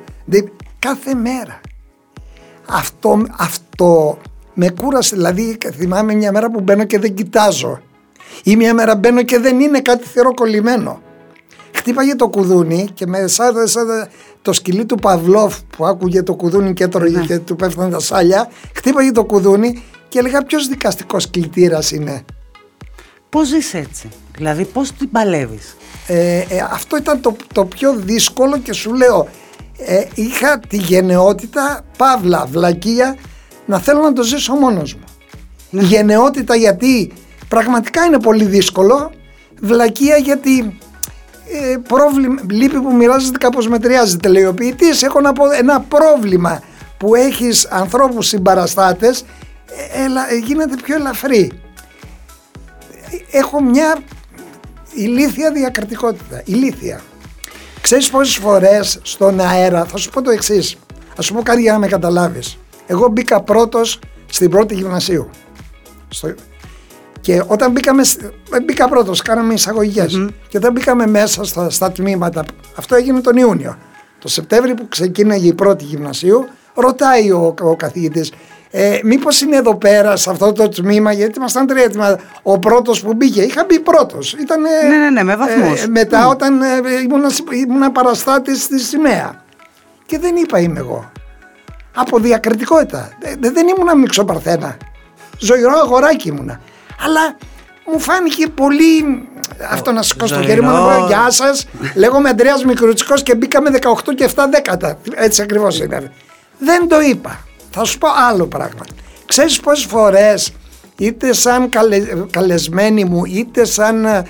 κάθε 0.78 1.14
μέρα. 1.14 1.60
Αυτό, 2.66 3.22
αυτό 3.38 4.18
με 4.60 4.70
κούρασε. 4.70 5.16
Δηλαδή, 5.16 5.58
θυμάμαι 5.78 6.14
μια 6.14 6.32
μέρα 6.32 6.50
που 6.50 6.60
μπαίνω 6.60 6.84
και 6.84 6.98
δεν 6.98 7.14
κοιτάζω. 7.14 7.80
Ή 8.44 8.56
μια 8.56 8.74
μέρα 8.74 8.96
μπαίνω 8.96 9.22
και 9.22 9.38
δεν 9.38 9.60
είναι 9.60 9.80
κάτι 9.80 10.04
κολλημένο. 10.34 11.02
Χτύπαγε 11.72 12.14
το 12.14 12.28
κουδούνι 12.28 12.88
και 12.94 13.06
με 13.06 13.26
σαν, 13.26 13.54
το 14.42 14.52
σκυλί 14.52 14.84
του 14.84 14.94
Παυλόφ 14.94 15.56
που 15.76 15.86
άκουγε 15.86 16.22
το 16.22 16.34
κουδούνι 16.34 16.72
και 16.72 16.84
έτρωγε 16.84 17.18
ναι. 17.18 17.24
και 17.24 17.38
του 17.38 17.56
πέφτανε 17.56 17.90
τα 17.90 17.98
σάλια. 17.98 18.48
Χτύπαγε 18.74 19.12
το 19.12 19.24
κουδούνι 19.24 19.82
και 20.08 20.18
έλεγα 20.18 20.42
ποιος 20.42 20.68
δικαστικός 20.68 21.30
κλητήρας 21.30 21.90
είναι; 21.90 22.24
Πώς 23.28 23.48
ζεις 23.48 23.74
έτσι, 23.74 24.08
δηλαδή 24.36 24.64
πώς 24.64 24.92
την 24.92 25.10
παλεύεις; 25.10 25.76
Ε, 26.06 26.38
ε, 26.38 26.44
αυτό 26.70 26.96
ήταν 26.96 27.20
το, 27.20 27.36
το 27.52 27.64
πιο 27.64 27.94
δύσκολο 27.94 28.58
και 28.58 28.72
σου 28.72 28.94
λέω 28.94 29.28
ε, 29.78 30.04
είχα 30.14 30.60
τη 30.68 30.76
γενναιότητα, 30.76 31.84
παύλα, 31.96 32.46
βλακεία, 32.50 33.16
να 33.68 33.78
θέλω 33.78 34.00
να 34.00 34.12
το 34.12 34.22
ζήσω 34.22 34.54
μόνος 34.54 34.94
μου. 34.94 35.04
Ναι. 35.70 35.82
Γενναιότητα 35.82 36.56
γιατί 36.56 37.12
πραγματικά 37.48 38.04
είναι 38.04 38.20
πολύ 38.20 38.44
δύσκολο, 38.44 39.10
βλακεία 39.60 40.16
γιατί 40.16 40.78
ε, 41.52 41.76
πρόβλημα, 41.88 42.40
λύπη 42.50 42.80
που 42.80 42.94
μοιράζεται 42.94 43.38
κάπως 43.38 43.68
μετριάζεται 43.68 44.28
λέει 44.28 44.44
ο 44.44 44.54
ποιητής, 44.54 45.02
έχω 45.02 45.20
να 45.20 45.32
πω 45.32 45.50
ένα 45.50 45.80
πρόβλημα 45.80 46.62
που 46.98 47.14
έχεις 47.14 47.66
ανθρώπους 47.66 48.26
συμπαραστάτες 48.26 49.24
ε, 49.92 50.34
ε, 50.34 50.38
γίνεται 50.44 50.76
πιο 50.82 50.94
ελαφρύ. 50.94 51.52
Έχω 53.30 53.62
μια 53.62 53.98
ηλίθια 54.94 55.50
διακρατικότητα, 55.52 56.42
ηλίθια. 56.44 57.00
Ξέρεις 57.80 58.10
πόσες 58.10 58.36
φορές 58.36 58.98
στον 59.02 59.40
αέρα, 59.40 59.84
θα 59.84 59.96
σου 59.96 60.10
πω 60.10 60.22
το 60.22 60.30
εξής. 60.30 60.76
Α 61.18 61.22
σου 61.22 61.34
πω 61.34 61.42
κάτι 61.42 61.60
για 61.60 61.72
να 61.72 61.78
με 61.78 61.86
καταλάβεις. 61.86 62.58
Εγώ 62.90 63.08
μπήκα 63.08 63.40
πρώτος 63.40 63.98
στην 64.30 64.50
πρώτη 64.50 64.74
γυμνασίου. 64.74 65.30
Στο... 66.08 66.34
Και 67.20 67.42
όταν 67.46 67.70
μπήκαμε, 67.70 68.02
ε, 68.52 68.60
μπήκα 68.60 68.88
πρώτος, 68.88 69.22
κάναμε 69.22 69.54
Και 70.48 70.56
όταν 70.56 70.72
μπήκαμε 70.72 71.06
μέσα 71.06 71.44
στα, 71.44 71.70
στα 71.70 71.92
τμήματα, 71.92 72.44
αυτό 72.76 72.94
έγινε 72.94 73.20
τον 73.20 73.36
Ιούνιο. 73.36 73.76
Το 74.18 74.28
Σεπτέμβριο 74.28 74.74
που 74.74 74.88
ξεκίναγε 74.88 75.48
η 75.48 75.54
πρώτη 75.54 75.84
γυμνασίου, 75.84 76.48
ρωτάει 76.74 77.30
ο, 77.30 77.54
ο 77.60 77.76
καθηγητής, 77.76 78.32
ε, 78.70 78.98
Μήπως 79.02 79.40
είναι 79.40 79.56
εδώ 79.56 79.76
πέρα 79.76 80.16
σε 80.16 80.30
αυτό 80.30 80.52
το 80.52 80.68
τμήμα, 80.68 81.12
γιατί 81.12 81.38
ήμασταν 81.38 81.66
τρία 81.66 81.90
τμήματα. 81.90 82.22
Ο 82.42 82.58
πρώτος 82.58 83.02
που 83.02 83.14
μπήκε, 83.14 83.42
είχα 83.42 83.64
μπει 83.64 83.80
πρώτος. 83.80 84.36
Ναι, 84.88 84.96
ναι, 84.96 85.10
ναι, 85.10 85.22
με 85.22 85.36
βαθμούς. 85.36 85.82
Ε, 85.82 85.88
μετά, 85.88 86.28
mm. 86.28 86.30
όταν 86.30 86.62
ε, 86.62 86.66
ήμουν, 87.02 87.22
ήμουν 87.66 87.92
παραστάτης 87.92 88.62
στη 88.62 88.80
σημαία. 88.80 89.44
Και 90.06 90.18
δεν 90.18 90.36
είπα 90.36 90.60
είμαι 90.60 90.78
εγώ. 90.78 91.10
Από 91.94 92.18
διακριτικότητα. 92.18 93.10
Ε, 93.20 93.34
δεν 93.38 93.68
ήμουν 93.68 93.98
μυξοπαρθένα. 93.98 94.76
Ζωηρό 95.38 95.78
αγοράκι 95.82 96.28
ήμουνα. 96.28 96.60
Αλλά 97.04 97.36
μου 97.92 98.00
φάνηκε 98.00 98.48
πολύ 98.48 99.04
αυτό 99.70 99.92
να 99.92 100.02
σηκώσω 100.02 100.34
το 100.34 100.42
χέρι 100.42 100.62
μου 100.62 100.70
να 100.70 100.80
πω 100.80 101.06
Γεια 101.06 101.30
σας. 101.30 101.66
Λέγομαι 101.94 102.28
Αντρέα 102.28 102.54
Μικρουτσικός 102.66 103.22
και 103.22 103.34
μπήκαμε 103.34 103.70
18 103.72 104.14
και 104.14 104.28
7 104.34 104.44
δέκατα. 104.50 104.98
Έτσι 105.14 105.42
ακριβώς 105.42 105.80
ήταν. 105.80 106.10
Δεν 106.58 106.88
το 106.88 107.00
είπα. 107.00 107.40
Θα 107.70 107.84
σου 107.84 107.98
πω 107.98 108.08
άλλο 108.30 108.46
πράγμα. 108.46 108.84
Ξέρεις 109.26 109.60
πόσες 109.60 109.84
φορές 109.84 110.52
είτε 110.98 111.32
σαν 111.32 111.70
καλεσμένοι 112.30 113.04
μου 113.04 113.24
είτε 113.24 113.64
σαν 113.64 114.04
ε, 114.04 114.22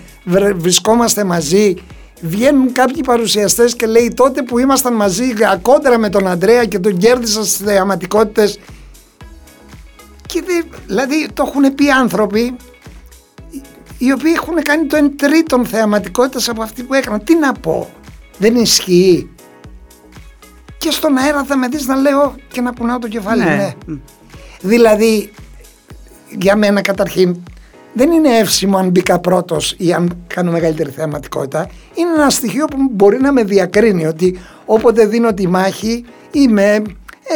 βρισκόμαστε 0.57 1.25
μαζί 1.25 1.75
βγαίνουν 2.21 2.73
κάποιοι 2.73 3.03
παρουσιαστές 3.03 3.75
και 3.75 3.87
λέει 3.87 4.13
τότε 4.15 4.43
που 4.43 4.59
ήμασταν 4.59 4.95
μαζί 4.95 5.33
κόντρα 5.63 5.99
με 5.99 6.09
τον 6.09 6.27
Αντρέα 6.27 6.65
και 6.65 6.79
τον 6.79 6.97
κέρδισα 6.97 7.45
στις 7.45 7.57
θεαματικότητες 7.57 8.59
και 10.27 10.43
δηλαδή 10.87 11.29
το 11.35 11.45
έχουν 11.47 11.75
πει 11.75 11.91
άνθρωποι 11.91 12.57
οι 13.99 14.13
οποίοι 14.13 14.33
έχουν 14.37 14.63
κάνει 14.63 14.87
το 14.87 14.97
εν 14.97 15.17
τρίτον 15.17 15.67
θεαματικότητας 15.67 16.49
από 16.49 16.63
αυτή 16.63 16.83
που 16.83 16.95
έκαναν. 16.95 17.25
Τι 17.25 17.37
να 17.37 17.53
πω, 17.53 17.91
δεν 18.39 18.57
ισχύει 18.57 19.31
και 20.79 20.91
στον 20.91 21.17
αέρα 21.17 21.45
θα 21.45 21.57
με 21.57 21.69
δεις 21.69 21.87
να 21.87 21.97
λέω 21.97 22.35
και 22.49 22.61
να 22.61 22.73
πουνάω 22.73 22.99
το 22.99 23.09
κεφάλι. 23.09 23.45
Ναι. 23.45 23.75
ναι. 23.87 23.99
Δηλαδή, 24.61 25.33
για 26.39 26.57
μένα 26.57 26.81
καταρχήν 26.81 27.37
δεν 27.99 28.11
είναι 28.11 28.37
εύσημο 28.37 28.77
αν 28.77 28.89
μπήκα 28.89 29.19
πρώτος 29.19 29.75
ή 29.79 29.93
αν 29.93 30.25
κάνω 30.27 30.51
μεγαλύτερη 30.51 30.91
θεαματικότητα. 30.91 31.69
Είναι 31.95 32.11
ένα 32.17 32.31
στοιχείο 32.31 32.65
που 32.65 32.77
μπορεί 32.91 33.21
να 33.21 33.33
με 33.33 33.45
διακρίνει 33.45 34.07
ότι 34.07 34.39
όποτε 34.65 35.07
δίνω 35.07 35.35
τη 35.35 35.49
μάχη 35.49 36.05
είμαι. 36.31 36.83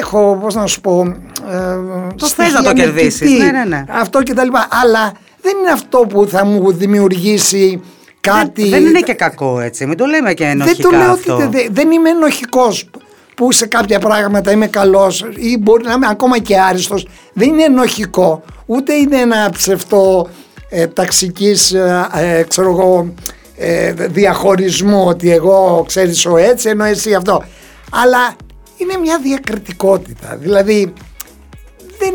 Έχω, 0.00 0.38
πώς 0.40 0.54
να 0.54 0.66
σου 0.66 0.80
πω. 0.80 1.16
Ε, 1.50 1.76
το 2.16 2.26
θες 2.26 2.52
να 2.52 2.62
το 2.62 2.72
κερδίσεις. 2.72 3.38
Ναι, 3.38 3.50
ναι, 3.50 3.64
ναι. 3.64 3.84
Αυτό 3.88 4.18
κτλ. 4.18 4.48
Αλλά 4.82 5.12
δεν 5.40 5.56
είναι 5.60 5.70
αυτό 5.72 5.98
που 5.98 6.26
θα 6.28 6.44
μου 6.44 6.72
δημιουργήσει 6.72 7.80
κάτι. 8.20 8.62
Δεν, 8.62 8.70
δεν 8.70 8.86
είναι 8.86 9.00
και 9.00 9.14
κακό 9.14 9.60
έτσι. 9.60 9.86
Μην 9.86 9.96
το 9.96 10.04
λέμε 10.04 10.34
και 10.34 10.44
ενοχικά. 10.44 10.74
Δεν 10.74 10.90
το 10.90 10.96
λέω 10.96 11.12
αυτό. 11.12 11.36
ότι 11.36 11.68
δεν, 11.72 11.90
είμαι 11.90 12.10
ενοχικός 12.10 12.90
που 13.36 13.52
σε 13.52 13.66
κάποια 13.66 13.98
πράγματα 13.98 14.50
είμαι 14.50 14.66
καλός 14.66 15.26
ή 15.36 15.58
μπορεί 15.58 15.84
να 15.84 15.92
είμαι 15.92 16.06
ακόμα 16.10 16.38
και 16.38 16.58
άριστος. 16.58 17.06
Δεν 17.32 17.48
είναι 17.48 17.62
ενοχικό. 17.62 18.42
Ούτε 18.66 18.94
είναι 18.94 19.16
ένα 19.16 19.50
ψευτό 19.52 20.28
ε, 20.74 20.86
ταξικής 20.86 21.72
ε, 21.72 22.08
ε, 22.14 22.42
ξέρω 22.42 22.70
εγώ, 22.70 23.14
ε, 23.56 23.92
διαχωρισμού 23.92 25.04
ότι 25.06 25.32
εγώ 25.32 25.84
ξέρεις 25.86 26.26
ο 26.26 26.36
έτσι 26.36 26.68
ενώ 26.68 26.84
εσύ 26.84 27.14
αυτό. 27.14 27.44
Αλλά 27.90 28.36
είναι 28.76 28.96
μια 28.96 29.18
διακριτικότητα. 29.18 30.36
Δηλαδή 30.40 30.92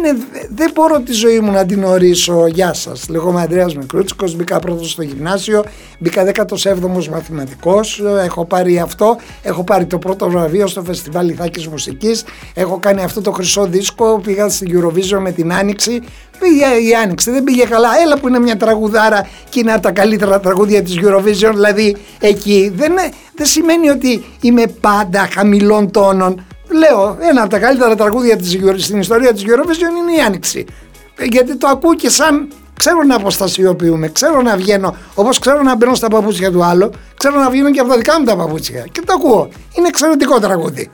δεν, 0.01 0.17
δεν 0.49 0.71
μπορώ 0.73 0.99
τη 0.99 1.13
ζωή 1.13 1.39
μου 1.39 1.51
να 1.51 1.65
την 1.65 1.83
ορίσω. 1.83 2.47
Γεια 2.47 2.73
σας. 2.73 3.09
Λέγομαι 3.09 3.41
Αντρέα 3.41 3.65
Μικρούτσικος. 3.65 4.35
Μπήκα 4.35 4.59
πρώτος 4.59 4.91
στο 4.91 5.01
γυμνάσιο. 5.01 5.63
Μπήκα 5.99 6.31
17ο 6.33 7.07
μαθηματικός. 7.11 8.01
Έχω 8.23 8.45
πάρει 8.45 8.79
αυτό. 8.79 9.17
Έχω 9.41 9.63
πάρει 9.63 9.85
το 9.85 9.97
πρώτο 9.97 10.29
βραβείο 10.29 10.67
στο 10.67 10.83
φεστιβάλ 10.83 11.29
Ιθάκης 11.29 11.67
Μουσικής. 11.67 12.23
Έχω 12.53 12.79
κάνει 12.79 13.03
αυτό 13.03 13.21
το 13.21 13.31
χρυσό 13.31 13.65
δίσκο. 13.65 14.19
Πήγα 14.23 14.49
στην 14.49 14.79
Eurovision 14.79 15.19
με 15.19 15.31
την 15.31 15.53
Άνοιξη. 15.53 16.01
Πήγε 16.39 16.89
η 16.89 16.93
Άνοιξη, 17.03 17.31
δεν 17.31 17.43
πήγε 17.43 17.63
καλά. 17.63 17.89
Έλα 18.03 18.19
που 18.19 18.27
είναι 18.27 18.39
μια 18.39 18.57
τραγουδάρα 18.57 19.27
και 19.49 19.59
είναι 19.59 19.73
από 19.73 19.81
τα 19.81 19.91
καλύτερα 19.91 20.39
τραγούδια 20.39 20.83
της 20.83 20.99
Eurovision. 21.01 21.51
Δηλαδή 21.53 21.97
εκεί 22.19 22.71
δεν, 22.75 22.93
δεν 23.35 23.45
σημαίνει 23.45 23.89
ότι 23.89 24.25
είμαι 24.41 24.63
πάντα 24.81 25.27
χαμηλών 25.31 25.91
τόνων 25.91 26.46
λέω 26.69 27.17
ένα 27.19 27.41
από 27.41 27.49
τα 27.49 27.59
καλύτερα 27.59 27.95
τραγούδια 27.95 28.37
της, 28.37 28.57
στην 28.77 28.99
ιστορία 28.99 29.33
της 29.33 29.43
Eurovision 29.45 30.09
είναι 30.09 30.17
η 30.17 30.21
Άνοιξη. 30.25 30.65
Γιατί 31.29 31.55
το 31.55 31.67
ακούω 31.67 31.95
και 31.95 32.09
σαν 32.09 32.47
ξέρω 32.77 33.03
να 33.03 33.15
αποστασιοποιούμε, 33.15 34.07
ξέρω 34.07 34.41
να 34.41 34.55
βγαίνω 34.55 34.95
όπως 35.15 35.39
ξέρω 35.39 35.61
να 35.61 35.75
μπαίνω 35.75 35.95
στα 35.95 36.07
παπούτσια 36.07 36.51
του 36.51 36.63
άλλου, 36.63 36.89
ξέρω 37.17 37.39
να 37.39 37.49
βγαίνω 37.49 37.71
και 37.71 37.79
από 37.79 37.89
τα 37.89 37.97
δικά 37.97 38.19
μου 38.19 38.25
τα 38.25 38.35
παπούτσια. 38.35 38.85
Και 38.91 39.01
το 39.05 39.13
ακούω. 39.13 39.49
Είναι 39.77 39.87
εξαιρετικό 39.87 40.39
τραγούδι. 40.39 40.91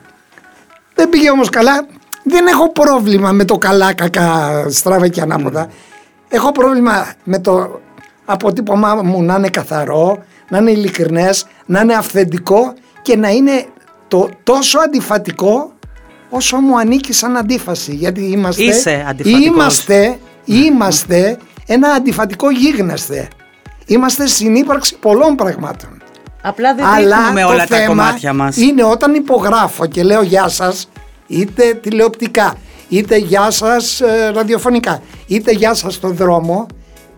Δεν 0.95 1.09
πήγε 1.09 1.29
όμως 1.29 1.49
καλά. 1.49 1.85
Δεν 2.23 2.47
έχω 2.47 2.71
πρόβλημα 2.71 3.31
με 3.31 3.45
το 3.45 3.57
καλά, 3.57 3.93
κακά, 3.93 4.65
στράβα 4.69 5.07
και 5.07 5.21
ανάποδα. 5.21 5.69
Έχω 6.29 6.51
πρόβλημα 6.51 7.13
με 7.23 7.39
το 7.39 7.81
αποτύπωμά 8.25 8.95
μου 8.95 9.23
να 9.23 9.35
είναι 9.35 9.49
καθαρό, 9.49 10.23
να 10.49 10.57
είναι 10.57 10.71
ειλικρινές, 10.71 11.45
να 11.65 11.81
είναι 11.81 11.93
αυθεντικό 11.93 12.73
και 13.01 13.17
να 13.17 13.29
είναι 13.29 13.65
το 14.13 14.29
τόσο 14.43 14.79
αντιφατικό 14.79 15.73
όσο 16.29 16.57
μου 16.57 16.79
ανήκει 16.79 17.13
σαν 17.13 17.37
αντίφαση. 17.37 17.93
Γιατί 17.93 18.21
είμαστε, 18.21 18.63
Είσαι 18.63 19.15
είμαστε, 19.23 20.19
είμαστε 20.45 21.37
ένα 21.65 21.89
αντιφατικό 21.89 22.51
γίγνεσθε. 22.51 23.27
Είμαστε 23.85 24.27
συνύπαρξη 24.27 24.95
πολλών 24.95 25.35
πραγμάτων. 25.35 26.01
Απλά 26.41 26.75
δεν 26.75 26.85
Αλλά 26.85 27.17
όλα 27.47 27.67
τα 27.67 27.85
κομμάτια 27.85 28.33
μας. 28.33 28.57
είναι 28.57 28.83
όταν 28.83 29.13
υπογράφω 29.13 29.85
και 29.85 30.03
λέω 30.03 30.21
γεια 30.21 30.47
σας, 30.47 30.89
είτε 31.27 31.73
τηλεοπτικά, 31.73 32.55
είτε 32.89 33.17
γεια 33.17 33.51
σας 33.51 34.01
ε, 34.01 34.31
ραδιοφωνικά, 34.33 35.01
είτε 35.27 35.51
γεια 35.51 35.73
σας 35.73 35.93
στον 35.93 36.15
δρόμο, 36.15 36.65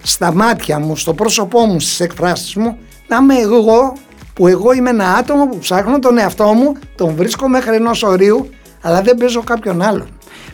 στα 0.03 0.33
μάτια 0.33 0.79
μου, 0.79 0.95
στο 0.95 1.13
πρόσωπό 1.13 1.65
μου, 1.65 1.79
στις 1.79 1.99
εκφράσεις 1.99 2.55
μου, 2.55 2.77
να 3.07 3.17
είμαι 3.17 3.35
εγώ 3.35 3.93
που 4.35 4.47
εγώ 4.47 4.71
είμαι 4.71 4.89
ένα 4.89 5.13
άτομο 5.13 5.47
που 5.47 5.57
ψάχνω 5.57 5.99
τον 5.99 6.17
εαυτό 6.17 6.45
μου, 6.45 6.77
τον 6.95 7.15
βρίσκω 7.15 7.47
μέχρι 7.47 7.75
ενός 7.75 8.03
ορίου, 8.03 8.49
αλλά 8.81 9.01
δεν 9.01 9.17
παίζω 9.17 9.43
κάποιον 9.43 9.81
άλλον. 9.81 10.07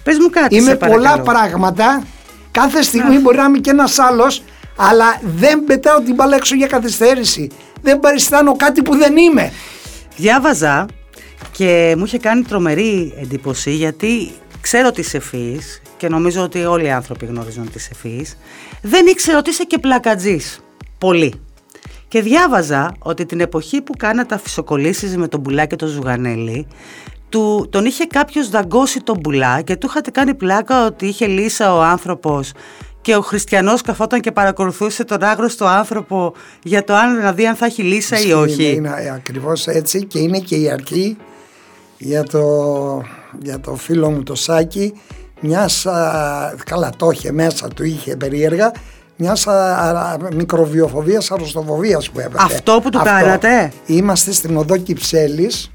Πες 0.04 0.18
μου 0.18 0.30
κάτι, 0.30 0.56
Είμαι 0.56 0.76
πολλά 0.76 1.20
πράγματα. 1.20 2.04
Κάθε 2.52 2.82
στιγμή 2.82 3.18
μπορεί 3.18 3.38
να 3.38 3.44
είμαι 3.44 3.58
και 3.58 3.70
ένας 3.70 4.00
άλλος, 4.00 4.44
αλλά 4.76 5.22
δεν 5.38 5.64
πετάω 5.64 6.02
την 6.02 6.16
μπάλα 6.16 6.36
έξω 6.36 6.56
για 6.56 6.68
καθυστέρηση. 6.68 7.50
Δεν 7.82 8.00
παριστάνω 8.00 8.56
κάτι 8.56 8.82
που 8.82 8.96
δεν 8.96 9.18
είμαι. 9.18 9.52
Διάβαζα 10.18 10.86
και 11.52 11.96
μου 11.98 12.06
είχε 12.06 12.18
κάνει 12.18 12.42
τρομερή 12.44 13.14
εντύπωση 13.22 13.72
γιατί 13.72 14.32
ξέρω 14.62 14.88
ότι 14.88 15.00
είσαι 15.00 15.18
ευφύης 15.18 15.82
και 15.98 16.10
νομίζω 16.10 16.42
ότι 16.42 16.66
όλοι 16.66 16.86
οι 16.86 16.92
άνθρωποι 16.92 17.26
γνωρίζουν 17.26 17.64
ότι 17.68 17.78
είσαι 17.78 17.90
ευφύης. 17.92 18.38
Δεν 18.82 19.08
ήξερα 19.08 19.38
ότι 19.38 19.50
είσαι 19.50 19.64
και 19.64 19.78
πλακατζής. 19.78 20.60
Πολύ. 20.98 21.34
Και 22.12 22.22
διάβαζα 22.22 22.94
ότι 23.00 23.26
την 23.26 23.40
εποχή 23.40 23.82
που 23.82 23.94
κάνατε 23.98 24.36
αφισοκολλήσεις 24.36 25.18
με 25.18 25.28
τον 25.28 25.42
Πουλά 25.42 25.66
και 25.66 25.76
τον 25.76 25.88
Ζουγανέλη, 25.88 26.68
του, 27.30 27.68
τον 27.70 27.86
είχε 27.86 28.06
κάποιος 28.06 28.50
δαγκώσει 28.50 29.00
τον 29.00 29.20
Πουλά 29.22 29.62
και 29.62 29.76
του 29.76 29.88
είχατε 29.90 30.12
κάνει 30.12 30.34
πλάκα 30.34 30.86
ότι 30.86 31.06
είχε 31.06 31.28
λύσα 31.28 31.76
ο 31.76 31.82
άνθρωπος 31.82 32.52
και 33.02 33.16
ο 33.16 33.22
χριστιανός 33.22 33.82
καθόταν 33.82 34.20
και 34.20 34.32
παρακολουθούσε 34.32 35.04
τον 35.04 35.24
άγνωστο 35.24 35.66
άνθρωπο 35.66 36.34
για 36.64 36.84
το 36.84 36.94
αν 36.94 37.16
να 37.16 37.34
δει 37.34 37.48
αν 37.48 37.56
θα 37.56 37.66
έχει 37.66 37.82
λύσα 37.84 38.20
ή 38.20 38.32
όχι. 38.32 38.64
Είναι, 38.64 38.74
είναι 38.76 39.12
ακριβώς 39.16 39.68
έτσι 39.68 40.06
και 40.06 40.20
είναι 40.20 40.40
και 40.40 40.56
η 40.56 40.70
αρχή 40.70 41.18
για 41.98 42.24
το, 42.24 42.44
για 43.42 43.60
το 43.60 43.76
φίλο 43.76 44.10
μου 44.10 44.24
το 44.24 44.36
Σάκη 44.36 44.94
μιας, 45.42 45.86
καλά 46.66 46.90
το 46.98 47.10
είχε 47.10 47.32
μέσα 47.32 47.68
του 47.68 47.84
είχε 47.84 48.16
περίεργα 48.16 48.72
μιας 49.22 49.48
μικροβιοφοβίας, 50.34 51.32
αρρωστοφοβία 51.32 52.02
που 52.14 52.20
έπαθε. 52.20 52.54
Αυτό 52.56 52.80
που 52.84 52.90
του 52.90 53.00
Αυτό. 53.00 53.10
κάνατε. 53.10 53.72
Είμαστε 53.86 54.32
στην 54.32 54.58
οδό 54.58 54.78
Κυψέλης, 54.78 55.72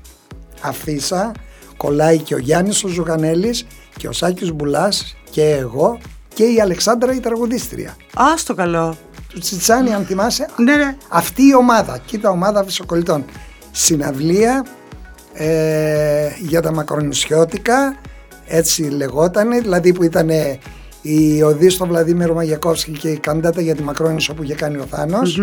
αφίσα, 0.60 1.32
κολλάει 1.76 2.18
και 2.18 2.34
ο 2.34 2.38
Γιάννης 2.38 2.84
ο 2.84 2.88
Ζουγανέλης 2.88 3.66
και 3.96 4.08
ο 4.08 4.12
Σάκης 4.12 4.52
Μπουλάς 4.52 5.16
και 5.30 5.42
εγώ 5.44 5.98
και 6.34 6.44
η 6.44 6.60
Αλεξάνδρα 6.60 7.14
η 7.14 7.20
τραγουδίστρια. 7.20 7.96
Α 8.14 8.24
το 8.46 8.54
καλό. 8.54 8.96
Του 9.28 9.38
Τσιτσάνι, 9.38 9.94
αν 9.94 10.04
θυμάσαι. 10.04 10.48
Ναι, 10.56 10.76
ναι. 10.76 10.96
Αυτή 11.08 11.42
η 11.42 11.54
ομάδα, 11.54 11.98
κοίτα 12.06 12.30
ομάδα 12.30 12.64
φυσοκολλητών. 12.64 13.24
Συναυλία 13.70 14.66
ε, 15.32 16.28
για 16.38 16.62
τα 16.62 16.72
μακρονισιώτικα, 16.72 17.96
έτσι 18.46 18.82
λεγότανε, 18.82 19.60
δηλαδή 19.60 19.92
που 19.92 20.02
ήταν 20.02 20.30
η 21.06 21.42
οδή 21.42 21.68
στο 21.68 21.86
Βλαδίμιο 21.86 22.34
Μαγιακόφσκι 22.34 22.90
και 22.90 23.08
η 23.08 23.18
καντάτα 23.18 23.60
για 23.60 23.74
τη 23.74 23.82
Μακρόνισο 23.82 24.34
που 24.34 24.42
είχε 24.42 24.54
κάνει 24.54 24.76
ο 24.76 24.86
Θάνος 24.90 25.40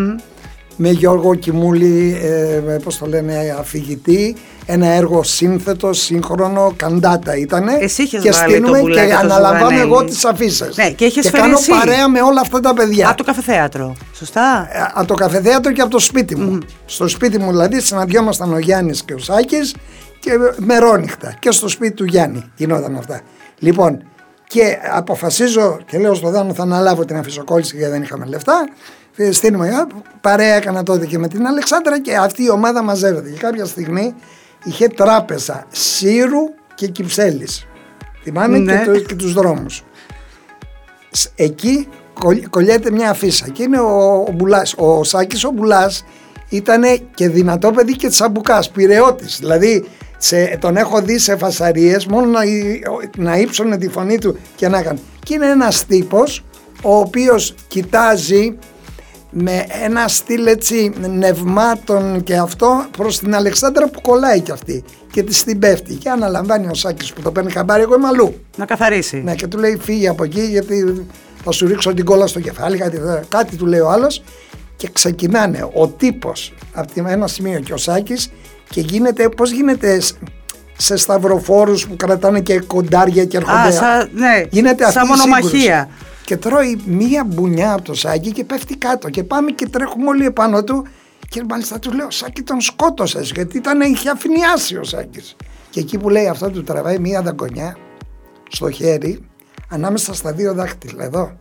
με 0.75 0.89
Γιώργο 0.89 1.35
Κιμούλη, 1.35 2.19
ε, 2.23 2.77
πώς 2.83 2.97
το 2.97 3.05
λένε, 3.05 3.55
αφηγητή, 3.59 4.35
ένα 4.65 4.87
έργο 4.87 5.23
σύνθετο, 5.23 5.93
σύγχρονο, 5.93 6.73
καντάτα 6.75 7.37
ήταν. 7.37 7.67
Εσύ 7.79 8.07
και 8.07 8.31
στείλουμε 8.31 8.79
και, 8.79 8.91
και 8.91 9.13
αναλαμβάνω 9.13 9.79
εγώ 9.79 10.03
τις 10.03 10.25
αφήσεις. 10.25 10.77
Ναι, 10.77 10.89
και, 10.89 11.09
και 11.09 11.29
κάνω 11.29 11.57
παρέα 11.67 12.09
με 12.09 12.21
όλα 12.21 12.41
αυτά 12.41 12.59
τα 12.59 12.73
παιδιά. 12.73 13.07
Από 13.07 13.17
το 13.17 13.23
καφεθέατρο, 13.23 13.95
σωστά. 14.13 14.67
Ε, 14.71 14.91
από 14.93 15.07
το 15.07 15.13
καφεθέατρο 15.13 15.71
και 15.71 15.81
από 15.81 15.91
το 15.91 15.99
σπίτι 15.99 16.35
μου. 16.35 16.57
Στο 16.85 17.07
σπίτι 17.07 17.39
μου 17.39 17.49
δηλαδή 17.49 17.81
συναντιόμασταν 17.81 18.53
ο 18.53 18.57
Γιάννης 18.59 19.03
και 19.03 19.13
ο 19.13 19.17
Σάκης 19.17 19.75
και 20.19 20.31
μερόνυχτα 20.57 21.35
και 21.39 21.51
στο 21.51 21.67
σπίτι 21.67 21.93
του 21.93 22.05
Γιάννη 22.05 22.51
γινόταν 22.55 22.95
αυτά. 22.97 23.21
Λοιπόν, 23.59 24.03
και 24.53 24.77
αποφασίζω 24.91 25.79
και 25.85 25.97
λέω 25.97 26.13
στο 26.13 26.29
Δάνο 26.29 26.53
θα 26.53 26.63
αναλάβω 26.63 27.05
την 27.05 27.17
αφισοκόλληση 27.17 27.77
γιατί 27.77 27.91
δεν 27.91 28.01
είχαμε 28.01 28.25
λεφτά. 28.25 28.67
Ε, 29.15 29.31
στείλουμε, 29.31 29.87
παρέα 30.21 30.55
έκανα 30.55 30.83
τότε 30.83 31.05
και 31.05 31.17
με 31.17 31.27
την 31.27 31.45
Αλεξάνδρα 31.45 32.01
και 32.01 32.15
αυτή 32.15 32.43
η 32.43 32.49
ομάδα 32.49 32.83
μαζεύεται. 32.83 33.29
Και 33.29 33.37
κάποια 33.37 33.65
στιγμή 33.65 34.15
είχε 34.63 34.87
τράπεζα 34.87 35.65
Σύρου 35.69 36.39
και 36.75 36.87
Κυψέλης. 36.87 37.67
Θυμάμαι 38.23 38.57
ναι. 38.57 38.77
και, 38.77 38.91
το, 38.91 38.99
και 38.99 39.15
τους 39.15 39.33
δρόμους. 39.33 39.83
Εκεί 41.35 41.87
κολλιέται 42.49 42.91
μια 42.91 43.09
αφίσα 43.09 43.49
και 43.49 43.63
είναι 43.63 43.79
ο, 43.79 44.25
ο 44.27 44.31
Μπουλάς. 44.31 44.73
Ο 44.77 45.03
Σάκης 45.03 45.43
ο 45.43 45.51
Μπουλάς 45.51 46.05
ήταν 46.49 46.83
και 47.13 47.29
δυνατό 47.29 47.71
παιδί 47.71 47.95
και 47.95 48.07
τσαμπουκάς, 48.07 48.69
Πειραιώτης. 48.69 49.37
Δηλαδή 49.39 49.85
σε, 50.23 50.57
τον 50.59 50.77
έχω 50.77 51.01
δει 51.01 51.17
σε 51.17 51.37
φασαρίες 51.37 52.05
μόνο 52.05 52.25
να, 52.25 52.39
να 53.17 53.37
ύψωνε 53.37 53.77
τη 53.77 53.89
φωνή 53.89 54.17
του 54.17 54.37
και 54.55 54.67
να 54.67 54.77
έκανε. 54.77 54.99
Και 55.23 55.33
είναι 55.33 55.49
ένας 55.49 55.85
τύπος 55.85 56.43
ο 56.83 56.95
οποίος 56.95 57.55
κοιτάζει 57.67 58.57
με 59.29 59.65
ένα 59.83 60.07
στυλ 60.07 60.45
έτσι 60.45 60.93
νευμάτων 61.09 62.23
και 62.23 62.35
αυτό 62.35 62.85
προς 62.97 63.19
την 63.19 63.35
Αλεξάνδρα 63.35 63.89
που 63.89 64.01
κολλάει 64.01 64.39
κι 64.39 64.51
αυτή 64.51 64.83
και 65.11 65.23
της 65.23 65.43
την 65.43 65.59
πέφτει 65.59 65.93
και 65.93 66.09
αναλαμβάνει 66.09 66.67
ο 66.67 66.73
Σάκης 66.73 67.13
που 67.13 67.21
το 67.21 67.31
παίρνει 67.31 67.51
χαμπάρι 67.51 67.81
εγώ 67.81 67.95
είμαι 67.95 68.07
αλλού. 68.07 68.35
Να 68.57 68.65
καθαρίσει. 68.65 69.17
Ναι 69.17 69.35
και 69.35 69.47
του 69.47 69.57
λέει 69.57 69.77
φύγε 69.81 70.07
από 70.07 70.23
εκεί 70.23 70.41
γιατί 70.41 71.07
θα 71.43 71.51
σου 71.51 71.67
ρίξω 71.67 71.93
την 71.93 72.05
κόλλα 72.05 72.27
στο 72.27 72.39
κεφάλι 72.39 72.77
κάτι, 72.77 72.99
κάτι 73.29 73.55
του 73.55 73.65
λέει 73.65 73.79
ο 73.79 73.89
άλλος 73.89 74.23
και 74.75 74.89
ξεκινάνε 74.93 75.69
ο 75.73 75.87
τύπος 75.87 76.53
από 76.73 77.07
ένα 77.07 77.27
σημείο 77.27 77.59
και 77.59 77.73
ο 77.73 77.77
Σάκης 77.77 78.29
και 78.73 78.81
γίνεται, 78.81 79.29
πώς 79.29 79.51
γίνεται 79.51 80.01
σε 80.77 80.95
σταυροφόρους 80.95 81.87
που 81.87 81.95
κρατάνε 81.95 82.41
και 82.41 82.59
κοντάρια 82.59 83.25
και 83.25 83.37
έρχονται. 83.37 83.67
Α, 83.67 83.71
σα, 83.71 83.97
ναι, 83.97 84.43
Γίνεται 84.49 84.83
αυτή 84.83 84.95
σαν 84.97 85.05
η 85.05 85.09
μονομαχία. 85.09 85.49
σύγκρουση. 85.49 85.87
Και 86.25 86.37
τρώει 86.37 86.81
μία 86.85 87.23
μπουνιά 87.23 87.73
από 87.73 87.81
το 87.81 87.93
σάκι 87.93 88.31
και 88.31 88.43
πέφτει 88.43 88.77
κάτω. 88.77 89.09
Και 89.09 89.23
πάμε 89.23 89.51
και 89.51 89.67
τρέχουμε 89.67 90.07
όλοι 90.07 90.25
επάνω 90.25 90.63
του. 90.63 90.87
Και 91.29 91.43
μάλιστα 91.49 91.79
του 91.79 91.91
λέω: 91.91 92.11
Σάκη 92.11 92.41
τον 92.41 92.61
σκότωσες. 92.61 93.31
Γιατί 93.35 93.57
ήταν, 93.57 93.81
είχε 93.81 94.09
αφηνιάσει 94.09 94.77
ο 94.77 94.83
Σάκης. 94.83 95.35
Και 95.69 95.79
εκεί 95.79 95.97
που 95.97 96.09
λέει 96.09 96.27
αυτό, 96.27 96.49
του 96.49 96.63
τραβάει 96.63 96.99
μία 96.99 97.21
δαγκονιά 97.21 97.77
στο 98.49 98.71
χέρι, 98.71 99.19
ανάμεσα 99.69 100.13
στα 100.13 100.31
δύο 100.31 100.53
δάχτυλα 100.53 101.03
εδώ. 101.03 101.39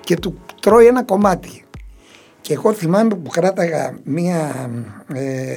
Και 0.00 0.16
του 0.16 0.38
τρώει 0.60 0.86
ένα 0.86 1.02
κομμάτι. 1.02 1.64
Και 2.40 2.52
εγώ 2.52 2.72
θυμάμαι 2.72 3.14
που 3.14 3.30
κράταγα 3.30 3.98
μία 4.04 4.70
ε, 5.14 5.52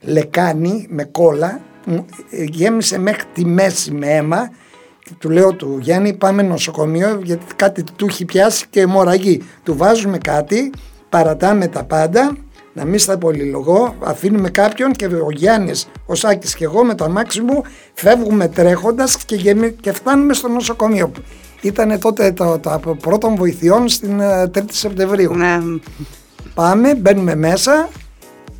λεκάνη 0.00 0.86
με 0.90 1.04
κόλλα, 1.04 1.60
μου, 1.86 2.06
ε, 2.30 2.44
γέμισε 2.44 2.98
μέχρι 2.98 3.22
τη 3.34 3.44
μέση 3.44 3.92
με 3.92 4.06
αίμα 4.06 4.50
και 5.04 5.12
του 5.18 5.30
λέω 5.30 5.52
του 5.52 5.78
Γιάννη 5.80 6.12
πάμε 6.12 6.42
νοσοκομείο 6.42 7.20
γιατί 7.22 7.44
κάτι 7.56 7.84
του 7.96 8.06
έχει 8.06 8.24
πιάσει 8.24 8.66
και 8.70 8.80
αιμορραγεί. 8.80 9.42
Του 9.62 9.76
βάζουμε 9.76 10.18
κάτι, 10.18 10.72
παρατάμε 11.08 11.68
τα 11.68 11.84
πάντα, 11.84 12.36
να 12.72 12.84
μην 12.84 12.98
στα 12.98 13.18
πολυλογώ, 13.18 13.94
αφήνουμε 14.00 14.50
κάποιον 14.50 14.92
και 14.92 15.06
ο 15.06 15.30
Γιάννης, 15.30 15.88
ο 16.06 16.14
Σάκης 16.14 16.54
και 16.54 16.64
εγώ 16.64 16.84
με 16.84 16.94
το 16.94 17.04
αμάξι 17.04 17.40
μου 17.40 17.62
φεύγουμε 17.92 18.48
τρέχοντας 18.48 19.24
και, 19.24 19.36
γεμι- 19.36 19.80
και 19.80 19.92
φτάνουμε 19.92 20.34
στο 20.34 20.48
νοσοκομείο. 20.48 21.12
Ήταν 21.60 22.00
τότε 22.00 22.32
το, 22.32 22.58
το, 22.58 22.80
το 22.84 22.94
πρώτων 22.94 23.34
βοηθειών 23.34 23.88
στην 23.88 24.20
ε, 24.20 24.50
3η 24.54 24.64
Σεπτεμβρίου. 24.70 25.34
Ναι. 25.34 25.58
Πάμε, 26.54 26.94
μπαίνουμε 26.94 27.34
μέσα, 27.34 27.88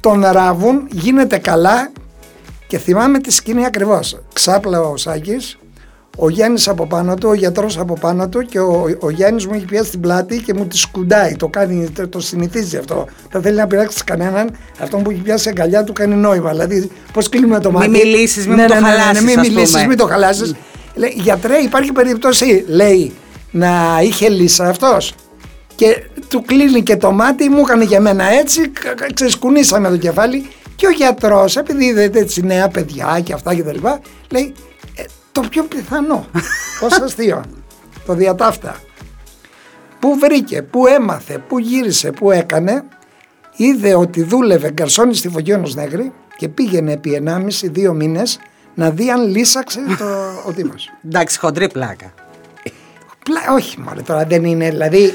τον 0.00 0.24
ράβουν, 0.30 0.86
γίνεται 0.90 1.38
καλά 1.38 1.90
και 2.66 2.78
θυμάμαι 2.78 3.18
τη 3.18 3.32
σκηνή 3.32 3.64
ακριβώς. 3.66 4.20
Ξάπλα 4.32 4.80
ο 4.80 4.96
Σάκης, 4.96 5.58
ο 6.16 6.28
Γιάννης 6.28 6.68
από 6.68 6.86
πάνω 6.86 7.14
του, 7.14 7.28
ο 7.28 7.34
γιατρός 7.34 7.78
από 7.78 7.94
πάνω 8.00 8.28
του 8.28 8.42
και 8.42 8.60
ο, 8.60 8.86
ο 9.00 9.10
Γιάννης 9.10 9.46
μου 9.46 9.54
έχει 9.54 9.64
πιάσει 9.64 9.90
την 9.90 10.00
πλάτη 10.00 10.38
και 10.40 10.54
μου 10.54 10.66
τη 10.66 10.76
σκουντάει. 10.76 11.36
Το, 11.36 11.48
κάνει, 11.48 11.90
το, 11.90 12.08
το 12.08 12.20
συνηθίζει 12.20 12.76
αυτό. 12.76 13.06
Δεν 13.30 13.42
θέλει 13.42 13.56
να 13.56 13.66
πειράξει 13.66 14.04
κανέναν. 14.04 14.50
Αυτό 14.80 14.96
που 14.96 15.10
έχει 15.10 15.20
πιάσει 15.20 15.48
αγκαλιά 15.48 15.84
του 15.84 15.92
κάνει 15.92 16.14
νόημα. 16.14 16.50
Δηλαδή, 16.50 16.90
πώς 17.12 17.28
κλείνουμε 17.28 17.60
το 17.60 17.70
Μη 17.70 17.76
μάτι. 17.76 17.88
μιλήσεις, 17.90 18.46
μη 18.46 18.54
μου 18.54 18.66
το 18.66 18.74
χαλάσεις, 18.74 19.24
μην 19.24 19.38
ας 19.38 19.48
μιλήσεις, 19.48 19.74
πούμε. 19.74 19.86
μην 19.86 19.96
το 19.96 20.06
χαλάσεις. 20.06 20.54
Λέει, 20.94 21.12
γιατρέ, 21.16 21.56
υπάρχει 21.58 21.92
περίπτωση, 21.92 22.64
λέει, 22.68 23.12
να 23.50 23.98
είχε 24.02 24.28
λύσει 24.28 24.62
αυτός. 24.62 25.14
Και 25.80 26.02
του 26.28 26.42
κλείνει 26.42 26.82
και 26.82 26.96
το 26.96 27.10
μάτι, 27.12 27.48
μου 27.48 27.58
έκανε 27.58 27.84
για 27.84 28.00
μένα 28.00 28.24
έτσι, 28.24 28.68
κα- 28.68 28.94
κα- 28.94 29.12
ξεσκουνήσαμε 29.14 29.88
το 29.88 29.96
κεφάλι 29.96 30.48
και 30.76 30.86
ο 30.86 30.90
γιατρός, 30.90 31.56
επειδή 31.56 31.84
είδε 31.84 32.10
έτσι 32.14 32.42
νέα 32.42 32.68
παιδιά 32.68 33.20
και 33.24 33.32
αυτά 33.32 33.54
και 33.54 33.62
τα 33.62 33.72
λοιπά, 33.72 34.00
λέει 34.30 34.54
«Ε, 34.96 35.02
το 35.32 35.40
πιο 35.50 35.62
πιθανό, 35.64 36.26
ως 36.84 37.00
αστείο, 37.00 37.44
το 38.06 38.14
διατάφτα. 38.14 38.76
Πού 39.98 40.18
βρήκε, 40.18 40.62
πού 40.62 40.86
έμαθε, 40.86 41.38
πού 41.48 41.58
γύρισε, 41.58 42.10
πού 42.10 42.30
έκανε, 42.30 42.84
είδε 43.56 43.94
ότι 43.94 44.22
δούλευε 44.22 44.70
γκαρσόνι 44.72 45.14
στη 45.14 45.28
Φωγιώνος 45.28 45.74
Νέγρη 45.74 46.12
και 46.36 46.48
πήγαινε 46.48 46.92
επί 46.92 47.22
1,5-2 47.26 47.92
μήνες 47.94 48.38
να 48.74 48.90
δει 48.90 49.10
αν 49.10 49.28
λύσαξε 49.28 49.80
το, 49.98 50.04
ο 50.46 50.50
Δήμος. 50.52 50.90
Εντάξει, 51.06 51.38
χοντρή 51.38 51.68
πλάκα. 51.68 52.12
Πλά, 53.24 53.54
όχι 53.54 53.80
μωρέ 53.80 54.00
τώρα 54.00 54.24
δεν 54.24 54.44
είναι, 54.44 54.70
δηλαδή 54.70 55.14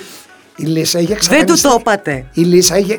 η 0.55 0.63
Λύσα 0.65 0.99
είχε 0.99 1.07
Δεν 1.07 1.17
του 1.17 1.51
εξαφανιστεί. 1.51 1.67
το 1.67 1.77
είπατε. 1.79 2.25
Η 2.33 2.41
Λύσα 2.41 2.77
είχε, 2.77 2.93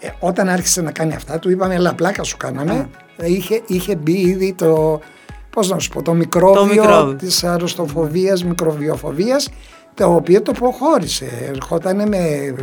ε, 0.00 0.08
όταν 0.20 0.48
άρχισε 0.48 0.82
να 0.82 0.90
κάνει 0.92 1.14
αυτά 1.14 1.38
του 1.38 1.50
είπαμε 1.50 1.74
έλα 1.74 1.94
πλάκα 1.94 2.22
σου 2.22 2.36
κάναμε. 2.36 2.88
Ε, 3.16 3.30
είχε, 3.30 3.62
είχε 3.66 3.96
μπει 3.96 4.12
ήδη 4.12 4.52
το, 4.52 5.00
πώς 5.50 5.68
να 5.68 5.78
σου 5.78 5.88
πω, 5.90 6.02
το 6.02 6.14
μικρόβιο, 6.14 6.64
μικρόβιο. 6.64 7.14
της 7.14 7.44
αρρωστοφοβίας, 7.44 8.44
μικροβιοφοβίας 8.44 9.48
το 9.94 10.14
οποίο 10.14 10.42
το 10.42 10.52
προχώρησε. 10.52 11.48
Ερχόταν 11.48 12.08
με, 12.08 12.54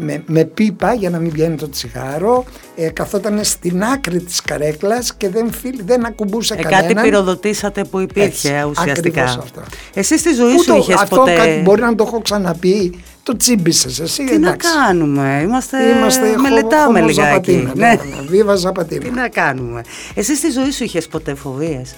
με, 0.00 0.22
με 0.26 0.44
πίπα 0.44 0.94
για 0.94 1.10
να 1.10 1.18
μην 1.18 1.30
βγαίνει 1.30 1.56
το 1.56 1.68
τσιγάρο, 1.68 2.44
ε, 2.76 2.88
καθόταν 2.88 3.44
στην 3.44 3.82
άκρη 3.82 4.20
της 4.20 4.42
καρέκλας 4.42 5.14
και 5.14 5.28
δεν, 5.28 5.52
φίλ, 5.52 5.80
δεν 5.84 6.06
ακουμπούσε 6.06 6.54
Ε, 6.54 6.62
κανέναν. 6.62 6.94
κάτι 6.94 7.00
πυροδοτήσατε 7.08 7.84
που 7.84 7.98
υπήρχε 7.98 8.28
Έτσι, 8.48 8.48
ουσιαστικά. 8.70 9.22
ακριβώς 9.22 9.36
αυτό. 9.44 9.62
Εσύ 9.94 10.18
στη 10.18 10.32
ζωή 10.32 10.54
Πού 10.54 10.62
σου 10.62 10.68
το- 10.70 10.76
είχες 10.76 10.94
αυτό 11.00 11.16
ποτέ. 11.16 11.34
κάτι 11.34 11.60
μπορεί 11.64 11.80
να 11.80 11.94
το 11.94 12.04
έχω 12.06 12.20
ξαναπεί, 12.20 13.02
το 13.22 13.36
τσίμπησες 13.36 14.00
εσύ. 14.00 14.24
Τι 14.24 14.38
να 14.38 14.56
κάνουμε, 14.56 15.40
είμαστε, 15.44 15.76
Είμαστε 15.98 16.36
μελετάμε 16.36 17.00
χο- 17.00 17.06
λιγάκι. 17.06 17.50
χωμοζαπατίνα, 17.52 17.72
Ναι. 17.74 17.86
ναι, 17.88 18.16
ναι, 18.20 18.26
Βίβα 18.28 18.54
Ζαπατίνα. 18.54 19.02
Τι 19.04 19.10
να 19.10 19.28
κάνουμε. 19.28 19.82
Εσύ 20.14 20.36
στη 20.36 20.50
ζωή 20.50 20.70
σου 20.70 20.84
είχες 20.84 21.06
ποτέ 21.08 21.34
φοβίες; 21.34 21.94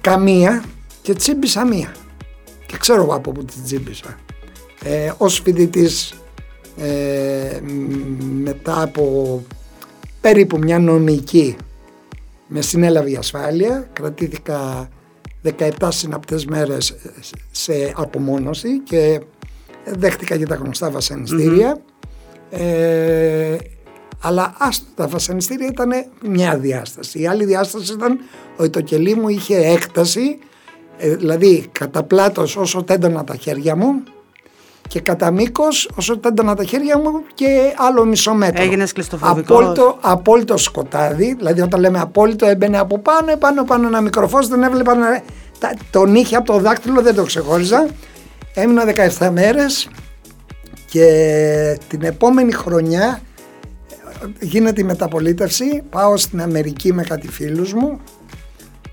Καμία 0.00 0.62
και 1.02 1.14
τσίμπησα 1.14 1.64
μία. 1.66 1.92
Και 2.66 2.76
ξέρω 2.78 3.02
εγώ 3.02 3.14
από 3.14 3.32
πού 3.32 3.44
την 3.44 3.62
τσίμπησα. 3.64 4.16
Ε, 4.84 5.12
ως 5.18 5.40
φοιτητής 5.44 6.14
ε, 6.76 7.60
μ, 7.62 8.42
μετά 8.42 8.82
από 8.82 9.42
περίπου 10.20 10.58
μια 10.58 10.78
νομική 10.78 11.56
με 12.46 12.60
συνέλαβε 12.60 13.10
η 13.10 13.16
ασφάλεια 13.16 13.88
κρατήθηκα 13.92 14.88
17 15.58 15.70
συναπτές 15.88 16.44
μέρες 16.44 16.96
σε 17.50 17.92
απομόνωση 17.96 18.78
και 18.80 19.20
δέχτηκα 19.84 20.36
και 20.36 20.46
τα 20.46 20.54
γνωστά 20.54 20.90
βασανιστήρια. 20.90 21.80
Ε, 22.50 23.56
αλλά 24.20 24.54
άστο 24.58 24.86
τα 24.94 25.08
βασανιστήρια 25.08 25.66
ήταν 25.66 25.90
μια 26.28 26.58
διάσταση. 26.58 27.20
Η 27.20 27.26
άλλη 27.26 27.44
διάσταση 27.44 27.92
ήταν 27.92 28.18
ότι 28.56 28.70
το 28.70 28.80
κελί 28.80 29.14
μου 29.14 29.28
είχε 29.28 29.56
έκταση 29.56 30.38
ε, 30.98 31.14
δηλαδή 31.16 31.68
κατά 31.72 32.02
πλάτος 32.02 32.56
όσο 32.56 32.82
τέντωνα 32.82 33.24
τα 33.24 33.36
χέρια 33.36 33.76
μου 33.76 34.02
και 34.90 35.00
κατά 35.00 35.30
μήκος 35.30 35.90
όσο 35.94 36.18
τέντωνα 36.18 36.54
τα 36.54 36.64
χέρια 36.64 36.98
μου 36.98 37.22
και 37.34 37.46
άλλο 37.88 38.04
μισό 38.04 38.34
μέτρο. 38.34 38.62
Έγινες 38.62 38.92
κλειστοφοβικός. 38.92 39.58
Απόλυτο, 39.60 39.96
απόλυτο 40.00 40.56
σκοτάδι, 40.56 41.34
δηλαδή 41.38 41.60
όταν 41.60 41.80
λέμε 41.80 42.00
απόλυτο 42.00 42.46
έμπαινε 42.46 42.78
από 42.78 42.98
πάνω, 42.98 43.36
πάνω, 43.36 43.64
πάνω 43.64 43.86
ένα 43.86 44.00
μικροφός, 44.00 44.48
δεν 44.48 44.62
έβλεπα 44.62 44.94
να... 44.94 45.22
τα- 45.58 45.74
τον 45.90 46.14
είχε 46.14 46.36
από 46.36 46.52
το 46.52 46.58
δάκτυλο, 46.58 47.02
δεν 47.02 47.14
το 47.14 47.22
ξεχώριζα. 47.24 47.86
Έμεινα 48.54 48.84
17 49.18 49.28
μέρες 49.32 49.88
και 50.90 51.78
την 51.88 52.02
επόμενη 52.02 52.52
χρονιά 52.52 53.20
ε, 54.22 54.26
γίνεται 54.40 54.80
η 54.80 54.84
μεταπολίτευση, 54.84 55.82
πάω 55.90 56.16
στην 56.16 56.42
Αμερική 56.42 56.92
με 56.92 57.02
κάτι 57.02 57.28
φίλους 57.28 57.72
μου 57.72 58.00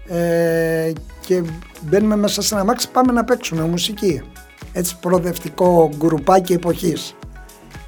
ε, 0.08 0.92
και 1.26 1.42
μπαίνουμε 1.82 2.16
μέσα 2.16 2.42
σε 2.42 2.56
ένα 2.56 2.64
μάξι, 2.64 2.90
πάμε 2.92 3.12
να 3.12 3.24
παίξουμε 3.24 3.62
μουσική. 3.64 4.22
Έτσι 4.78 4.96
προοδευτικό 5.00 5.90
γκρουπάκι 5.98 6.54
εποχής. 6.54 7.16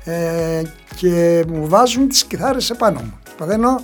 Ε, 0.04 0.62
και 0.96 1.44
μου 1.48 1.68
βάζουν 1.68 2.08
τις 2.08 2.24
κιθάρες 2.24 2.70
επάνω 2.70 3.00
μου. 3.00 3.20
Και 3.24 3.32
Παθαίνω 3.38 3.82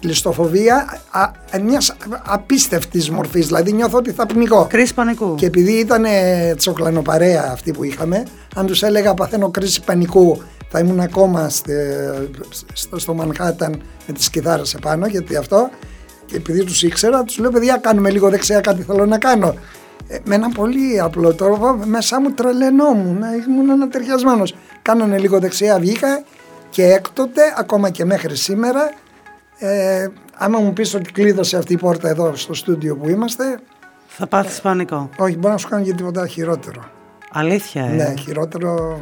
κλειστοφοβία 0.00 1.00
α, 1.10 1.22
α, 1.22 1.60
μιας 1.64 1.96
απίστευτης 2.24 3.10
μορφής, 3.10 3.46
δηλαδή 3.46 3.72
νιώθω 3.72 3.98
ότι 3.98 4.10
θα 4.12 4.26
πνιγώ. 4.26 4.66
Κρίση 4.68 4.94
πανικού. 4.94 5.34
Και 5.34 5.46
επειδή 5.46 5.72
ήταν 5.72 6.04
τσοκλανοπαρέα 6.56 7.48
αυτή 7.52 7.72
που 7.72 7.84
είχαμε, 7.84 8.22
αν 8.54 8.66
τους 8.66 8.82
έλεγα 8.82 9.14
παθαίνω 9.14 9.50
κρίση 9.50 9.80
πανικού, 9.84 10.42
θα 10.68 10.78
ήμουν 10.78 11.00
ακόμα 11.00 11.48
στε- 11.48 12.30
στο, 12.72 12.98
στο 12.98 13.14
Μανχάταν 13.14 13.82
με 14.06 14.12
τις 14.14 14.30
κιθάρες 14.30 14.74
επάνω, 14.74 15.06
γιατί 15.06 15.36
αυτό, 15.36 15.70
και 16.26 16.36
επειδή 16.36 16.64
τους 16.64 16.82
ήξερα, 16.82 17.22
τους 17.24 17.38
λέω 17.38 17.50
παιδιά 17.50 17.76
κάνουμε 17.76 18.10
λίγο 18.10 18.28
δεξιά 18.30 18.60
κάτι 18.60 18.82
θέλω 18.82 19.06
να 19.06 19.18
κάνω. 19.18 19.54
Ε, 20.08 20.18
με 20.24 20.34
ένα 20.34 20.48
πολύ 20.50 21.00
απλό 21.00 21.34
τρόπο, 21.34 21.78
μέσα 21.84 22.20
μου 22.20 22.30
τρελαινόμουν, 22.30 23.22
ήμουν 23.48 23.70
ανατριχιασμένος. 23.70 24.54
Κάνανε 24.82 25.18
λίγο 25.18 25.38
δεξιά, 25.38 25.78
βγήκα 25.78 26.22
και 26.70 26.84
έκτοτε, 26.84 27.40
ακόμα 27.58 27.90
και 27.90 28.04
μέχρι 28.04 28.36
σήμερα, 28.36 28.90
ε, 29.58 30.06
άμα 30.36 30.58
μου 30.58 30.72
πεις 30.72 30.94
ότι 30.94 31.12
κλείδωσε 31.12 31.56
αυτή 31.56 31.72
η 31.72 31.76
πόρτα 31.76 32.08
εδώ 32.08 32.32
στο 32.36 32.54
στούντιο 32.54 32.96
που 32.96 33.08
είμαστε, 33.08 33.58
Θα 34.08 34.26
πάθεις 34.26 34.60
πανικό. 34.60 35.10
όχι, 35.18 35.36
μπορεί 35.36 35.52
να 35.52 35.58
σου 35.58 35.68
κάνει 35.68 35.84
και 35.84 35.92
τίποτα 35.94 36.26
χειρότερο. 36.26 36.84
Αλήθεια, 37.32 37.84
ε; 37.84 37.88
Ναι, 37.88 38.14
χειρότερο. 38.18 39.00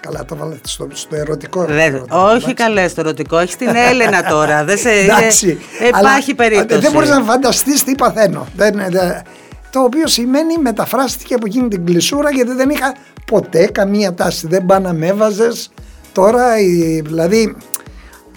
Καλά, 0.00 0.24
το 0.24 0.36
βάλετε 0.36 0.68
στο, 0.68 0.88
στο 0.92 1.16
ερωτικό. 1.16 1.64
Δεν- 1.64 1.80
χειρότερο, 1.92 2.22
όχι 2.22 2.34
εντάξει. 2.36 2.54
καλέ 2.54 2.88
στο 2.88 3.00
ερωτικό, 3.00 3.38
έχεις 3.38 3.56
την 3.56 3.68
Έλενα 3.90 4.22
τώρα. 4.22 4.64
Δεν 4.64 4.78
σε, 4.78 4.90
Εντάξει. 4.90 5.58
ε, 5.80 5.86
υπάρχει 5.86 6.30
αλλά, 6.30 6.36
περίπτωση. 6.50 6.80
Δεν 6.80 6.92
μπορείς 6.92 7.08
να 7.08 7.20
φανταστείς 7.22 7.84
τι 7.84 7.94
παθαίνω. 7.94 8.46
Δεν, 8.56 8.74
δεν- 8.90 9.22
το 9.70 9.80
οποίο 9.80 10.06
σημαίνει 10.06 10.58
μεταφράστηκε 10.58 11.34
από 11.34 11.46
εκείνη 11.46 11.68
την 11.68 11.84
κλεισούρα 11.86 12.30
γιατί 12.30 12.52
δεν 12.52 12.70
είχα 12.70 12.94
ποτέ 13.26 13.66
καμία 13.66 14.14
τάση. 14.14 14.46
Δεν 14.46 14.66
πά 14.66 14.80
να 14.80 14.92
με 14.92 15.06
έβαζες. 15.06 15.70
Τώρα, 16.12 16.58
η- 16.60 17.00
δηλαδή, 17.00 17.56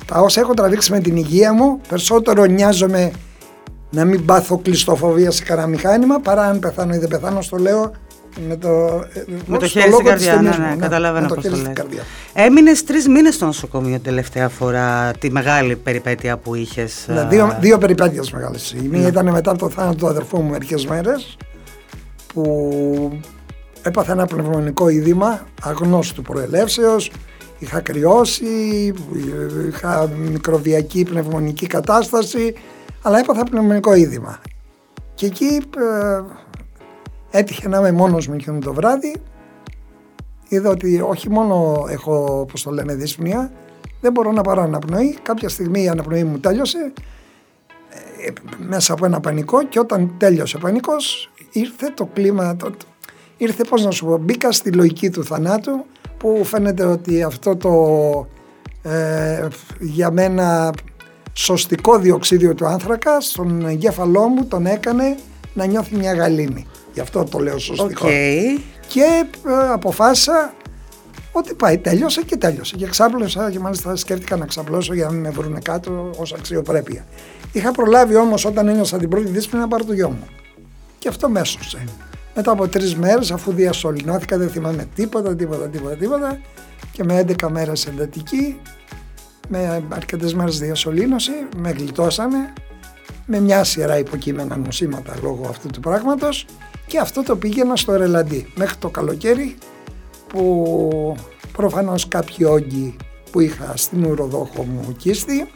τα 0.05 0.19
όσα 0.19 0.39
έχω 0.41 0.53
τραβήξει 0.53 0.91
με 0.91 0.99
την 0.99 1.15
υγεία 1.15 1.53
μου, 1.53 1.81
περισσότερο 1.87 2.45
νοιάζομαι 2.45 3.11
να 3.89 4.05
μην 4.05 4.25
πάθω 4.25 4.57
κλειστοφοβία 4.57 5.31
σε 5.31 5.43
κανένα 5.43 5.67
μηχάνημα 5.67 6.19
παρά 6.19 6.41
αν 6.41 6.59
πεθάνω 6.59 6.93
ή 6.93 6.97
δεν 6.97 7.07
πεθάνω. 7.09 7.41
Στο 7.41 7.57
λέω 7.57 7.91
με 8.47 8.55
το, 8.57 9.03
με 9.45 9.57
το 9.57 9.67
χέρι 9.67 9.91
στην 9.91 10.05
καρδιά. 10.05 10.41
Ναι, 10.41 10.49
ναι, 10.49 10.57
ναι, 10.57 10.75
καταλαβαίνω 10.75 11.27
πώς 11.27 11.43
το 11.43 11.49
λες. 11.49 11.71
Έμεινες 12.33 12.83
τρεις 12.83 13.07
μήνες 13.07 13.35
στο 13.35 13.45
νοσοκομείο 13.45 13.99
τελευταία 13.99 14.49
φορά, 14.49 15.11
τη 15.19 15.31
μεγάλη 15.31 15.75
περιπέτεια 15.75 16.37
που 16.37 16.55
είχες. 16.55 17.05
Ναι, 17.07 17.25
δύο, 17.25 17.57
δύο 17.59 17.77
περιπέτειες 17.77 18.31
μεγάλες. 18.31 18.71
Η 18.71 18.87
μία 18.91 19.01
ναι. 19.01 19.07
ήταν 19.07 19.29
μετά 19.29 19.55
το 19.55 19.69
θάνατο 19.69 19.95
του 19.95 20.07
αδερφού 20.07 20.41
μου 20.41 20.49
μερικές 20.49 20.85
μέρες 20.85 21.37
που 22.33 23.19
έπαθα 23.81 24.11
ένα 24.11 24.25
πνευμονικό 24.25 24.89
είδημα 24.89 25.45
αγνώστου 25.61 26.21
προελεύσεως 26.21 27.11
είχα 27.59 27.79
κρυώσει, 27.79 28.45
είχα 29.67 30.09
μικροβιακή 30.31 31.03
πνευμονική 31.03 31.67
κατάσταση 31.67 32.53
αλλά 33.01 33.19
έπαθα 33.19 33.43
πνευμονικό 33.43 33.93
είδημα 33.93 34.39
και 35.15 35.25
εκεί 35.25 35.61
ε, 35.77 36.21
έτυχε 37.35 37.67
να 37.67 37.77
είμαι 37.77 37.91
μόνος 37.91 38.27
μου 38.27 38.33
εκείνο 38.33 38.59
το 38.59 38.73
βράδυ 38.73 39.15
είδα 40.47 40.69
ότι 40.69 41.01
όχι 41.01 41.29
μόνο 41.29 41.85
έχω 41.89 42.39
όπως 42.39 42.63
το 42.63 42.71
λένε 42.71 42.95
δύσπνοια 42.95 43.51
δεν 44.01 44.11
μπορώ 44.11 44.31
να 44.31 44.41
πάρω 44.41 44.61
αναπνοή 44.61 45.17
κάποια 45.21 45.49
στιγμή 45.49 45.83
η 45.83 45.89
αναπνοή 45.89 46.23
μου 46.23 46.39
τέλειωσε 46.39 46.93
ε, 48.25 48.31
μέσα 48.57 48.93
από 48.93 49.05
ένα 49.05 49.19
πανικό 49.19 49.63
και 49.63 49.79
όταν 49.79 50.15
τέλειωσε 50.17 50.57
ο 50.57 50.59
πανικός 50.59 51.31
ήρθε 51.51 51.91
το 51.95 52.05
κλίμα, 52.13 52.55
το, 52.55 52.71
ήρθε 53.37 53.63
πώς 53.63 53.85
να 53.85 53.91
σου 53.91 54.05
πω, 54.05 54.17
μπήκα 54.17 54.51
στη 54.51 54.71
λογική 54.71 55.09
του 55.09 55.25
θανάτου 55.25 55.85
που 56.17 56.41
φαίνεται 56.43 56.85
ότι 56.85 57.23
αυτό 57.23 57.55
το 57.55 57.71
ε, 58.89 59.47
για 59.79 60.11
μένα 60.11 60.73
σωστικό 61.33 61.97
διοξίδιο 61.99 62.53
του 62.53 62.65
άνθρακα 62.65 63.21
στον 63.21 63.65
εγκέφαλό 63.65 64.27
μου 64.27 64.45
τον 64.45 64.65
έκανε 64.65 65.17
να 65.53 65.65
νιώθει 65.65 65.95
μια 65.95 66.13
γαλήνη. 66.13 66.67
Γι' 66.93 66.99
αυτό 66.99 67.23
το 67.23 67.39
λέω 67.39 67.59
σωστικό. 67.59 68.07
Okay. 68.07 68.59
Και 68.87 69.25
ε, 69.47 69.71
αποφάσισα 69.71 70.53
ότι 71.31 71.53
πάει, 71.53 71.77
τέλειωσε 71.77 72.21
και 72.21 72.37
τέλειωσε. 72.37 72.75
Και 72.75 72.87
ξάπλωσα 72.87 73.51
και 73.51 73.59
μάλιστα 73.59 73.95
σκέφτηκα 73.95 74.37
να 74.37 74.45
ξαπλώσω 74.45 74.93
για 74.93 75.05
να 75.05 75.11
μην 75.11 75.21
με 75.21 75.29
βρουν 75.29 75.61
κάτω 75.61 76.11
ως 76.17 76.33
αξιοπρέπεια. 76.33 77.05
Είχα 77.51 77.71
προλάβει 77.71 78.15
όμως 78.15 78.45
όταν 78.45 78.67
ένιωσα 78.67 78.97
την 78.97 79.09
πρώτη 79.09 79.27
δύσπη 79.27 79.55
να 79.55 79.67
πάρω 79.67 79.83
το 79.83 79.93
γιο 79.93 80.09
μου. 80.09 80.27
Και 80.99 81.07
αυτό 81.07 81.29
μέσωσε. 81.29 81.83
Μετά 82.35 82.51
από 82.51 82.67
τρεις 82.67 82.95
μέρες, 82.95 83.31
αφού 83.31 83.51
διασωληνώθηκα, 83.51 84.37
δεν 84.37 84.49
θυμάμαι 84.49 84.87
τίποτα, 84.95 85.35
τίποτα, 85.35 85.67
τίποτα, 85.67 85.95
τίποτα 85.95 86.39
και 86.91 87.03
με 87.03 87.25
11 87.27 87.47
μέρες 87.49 87.85
εντατική, 87.85 88.61
με 89.47 89.83
αρκετές 89.89 90.33
μέρες 90.33 90.59
διασωλήνωση, 90.59 91.31
με 91.57 91.69
γλιτώσανε 91.71 92.53
με 93.25 93.39
μια 93.39 93.63
σειρά 93.63 93.97
υποκείμενα 93.97 94.57
νοσήματα 94.57 95.15
λόγω 95.21 95.47
αυτού 95.49 95.67
του 95.67 95.79
πράγματος 95.79 96.45
και 96.93 96.99
αυτό 96.99 97.23
το 97.23 97.35
πήγαινα 97.35 97.75
στο 97.75 97.95
ρελαντί 97.95 98.47
μέχρι 98.55 98.75
το 98.75 98.89
καλοκαίρι 98.89 99.55
που 100.27 101.15
προφανώς 101.51 102.07
κάποιοι 102.07 102.47
όγκοι 102.49 102.95
που 103.31 103.39
είχα 103.39 103.73
στην 103.75 104.05
ουροδόχο 104.05 104.63
μου 104.63 104.95
κίστη 104.97 105.47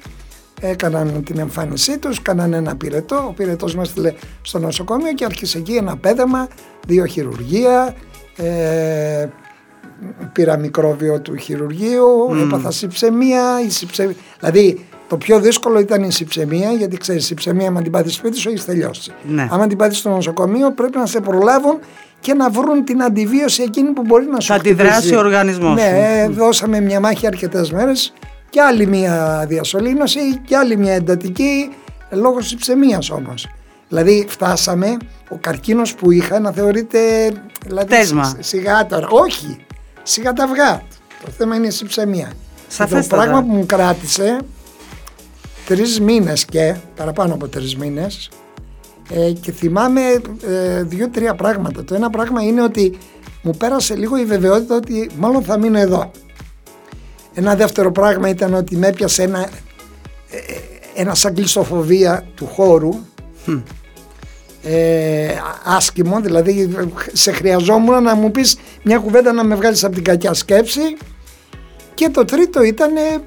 έκαναν 0.61 1.23
την 1.23 1.39
εμφάνισή 1.39 1.97
τους, 1.97 2.21
κάναν 2.21 2.53
ένα 2.53 2.75
πυρετό, 2.75 3.25
ο 3.27 3.33
πυρετός 3.33 3.75
μας 3.75 3.87
έστειλε 3.87 4.13
στο 4.41 4.59
νοσοκομείο 4.59 5.13
και 5.13 5.25
άρχισε 5.25 5.57
εκεί 5.57 5.73
ένα 5.73 5.97
πέδεμα, 5.97 6.47
δύο 6.87 7.05
χειρουργία, 7.05 7.95
ε, 8.35 9.27
πήρα 10.33 10.57
μικρόβιο 10.57 11.21
του 11.21 11.35
χειρουργείου, 11.35 12.29
mm. 12.31 12.41
έπαθα 12.45 12.71
συψεμία, 12.71 13.61
η 13.65 13.69
συψε... 13.69 14.15
δηλαδή 14.39 14.85
το 15.07 15.17
πιο 15.17 15.39
δύσκολο 15.39 15.79
ήταν 15.79 16.03
η 16.03 16.11
συψεμία, 16.11 16.71
γιατί 16.71 16.97
ξέρεις, 16.97 17.23
η 17.23 17.25
συψεμία, 17.25 17.71
με 17.71 17.81
την 17.81 17.91
πάθεις 17.91 18.13
σπίτι 18.13 18.37
σου, 18.37 18.49
έχεις 18.49 18.65
τελειώσει. 18.65 19.11
Ναι. 19.27 19.47
Άμα 19.51 19.67
την 19.67 19.77
πάθεις 19.77 19.97
στο 19.97 20.09
νοσοκομείο, 20.09 20.71
πρέπει 20.71 20.97
να 20.97 21.05
σε 21.05 21.19
προλάβουν 21.19 21.79
και 22.19 22.33
να 22.33 22.49
βρουν 22.49 22.83
την 22.83 23.03
αντιβίωση 23.03 23.63
εκείνη 23.63 23.89
που 23.89 24.01
μπορεί 24.05 24.25
να 24.25 24.39
σου 24.39 24.47
Θα 24.47 24.55
αντιδράσει 24.55 25.15
ο 25.15 25.19
οργανισμός. 25.19 25.75
Ναι, 25.75 26.27
δώσαμε 26.29 26.79
μια 26.79 26.99
μάχη 26.99 27.27
αρκετές 27.27 27.71
μέρες 27.71 28.13
και 28.49 28.61
άλλη 28.61 28.87
μια 28.87 29.45
διασωλήνωση 29.47 30.37
και 30.45 30.57
άλλη 30.57 30.77
μια 30.77 30.93
εντατική 30.93 31.69
λόγω 32.11 32.37
της 32.37 32.55
ψεμίας 32.55 33.09
όμως. 33.09 33.47
Δηλαδή 33.87 34.25
φτάσαμε 34.29 34.97
ο 35.29 35.37
καρκίνος 35.41 35.95
που 35.95 36.11
είχα 36.11 36.39
να 36.39 36.51
θεωρείται 36.51 36.99
δηλαδή, 37.65 37.87
Τέσμα. 37.87 38.37
σιγά 38.39 38.85
τώρα. 38.85 39.07
Όχι, 39.09 39.65
σιγά 40.03 40.33
τα 40.33 40.43
αυγά. 40.43 40.81
Το 41.25 41.31
θέμα 41.37 41.55
είναι 41.55 41.67
η 41.67 41.71
συψεμία. 41.71 42.31
Το 42.77 43.05
πράγμα 43.07 43.41
που 43.41 43.51
μου 43.51 43.65
κράτησε 43.65 44.37
τρεις 45.67 45.99
μήνες 45.99 46.45
και 46.45 46.75
παραπάνω 46.95 47.33
από 47.33 47.47
τρεις 47.47 47.75
μήνες 47.75 48.29
ε, 49.09 49.31
και 49.31 49.51
θυμάμαι 49.51 50.01
ε, 50.47 50.83
δύο-τρία 50.83 51.35
πράγματα. 51.35 51.83
Το 51.83 51.95
ένα 51.95 52.09
πράγμα 52.09 52.41
είναι 52.43 52.63
ότι 52.63 52.97
μου 53.41 53.51
πέρασε 53.57 53.95
λίγο 53.95 54.17
η 54.17 54.25
βεβαιότητα 54.25 54.75
ότι 54.75 55.09
μάλλον 55.17 55.43
θα 55.43 55.57
μείνω 55.57 55.79
εδώ. 55.79 56.11
Ένα 57.33 57.55
δεύτερο 57.55 57.91
πράγμα 57.91 58.29
ήταν 58.29 58.53
ότι 58.53 58.75
με 58.75 58.87
έπιασε 58.87 59.23
ένα, 59.23 59.39
ε, 59.39 60.37
ένα 60.95 61.15
σαν 61.15 61.33
κλειστοφοβία 61.33 62.27
του 62.35 62.45
χώρου 62.45 62.93
ε, 64.63 65.27
άσχημο, 65.63 66.21
δηλαδή 66.21 66.75
σε 67.13 67.31
χρειαζόμουν 67.31 68.03
να 68.03 68.15
μου 68.15 68.31
πεις 68.31 68.57
μια 68.83 68.97
κουβέντα 68.97 69.33
να 69.33 69.43
με 69.43 69.55
βγάλεις 69.55 69.83
από 69.83 69.93
την 69.93 70.03
κακιά 70.03 70.33
σκέψη 70.33 70.81
και 71.97 72.09
το 72.09 72.25
τρίτο 72.25 72.63
ήταν 72.63 72.95
ε, 72.95 73.21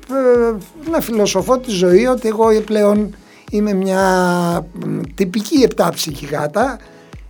να 0.91 1.01
φιλοσοφώ 1.01 1.59
τη 1.59 1.71
ζωή 1.71 2.07
ότι 2.07 2.29
εγώ 2.29 2.61
πλέον 2.65 3.15
είμαι 3.51 3.73
μια 3.73 4.67
τυπική 5.15 5.63
επτάψυχη 5.63 6.27
γάτα 6.27 6.79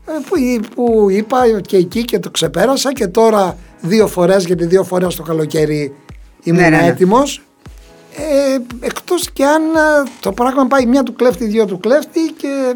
ε, 0.06 0.12
που, 0.28 0.66
που 0.74 1.06
είπα 1.10 1.60
και 1.60 1.76
εκεί 1.76 2.04
και 2.04 2.18
το 2.18 2.30
ξεπέρασα 2.30 2.92
και 2.92 3.06
τώρα 3.06 3.56
δύο 3.80 4.06
φορές 4.06 4.44
γιατί 4.44 4.66
δύο 4.66 4.84
φορές 4.84 5.14
το 5.14 5.22
καλοκαίρι 5.22 5.94
ήμουν 6.42 6.60
ναι, 6.60 6.68
ναι, 6.68 6.76
ναι. 6.76 6.86
έτοιμος 6.86 7.42
ε, 8.16 8.58
εκτός 8.80 9.30
και 9.30 9.44
αν 9.44 9.62
ε, 9.62 10.10
το 10.20 10.32
πράγμα 10.32 10.66
πάει 10.66 10.86
μια 10.86 11.02
του 11.02 11.12
κλέφτη, 11.12 11.46
δύο 11.46 11.64
του 11.66 11.80
κλέφτη 11.80 12.20
και 12.36 12.74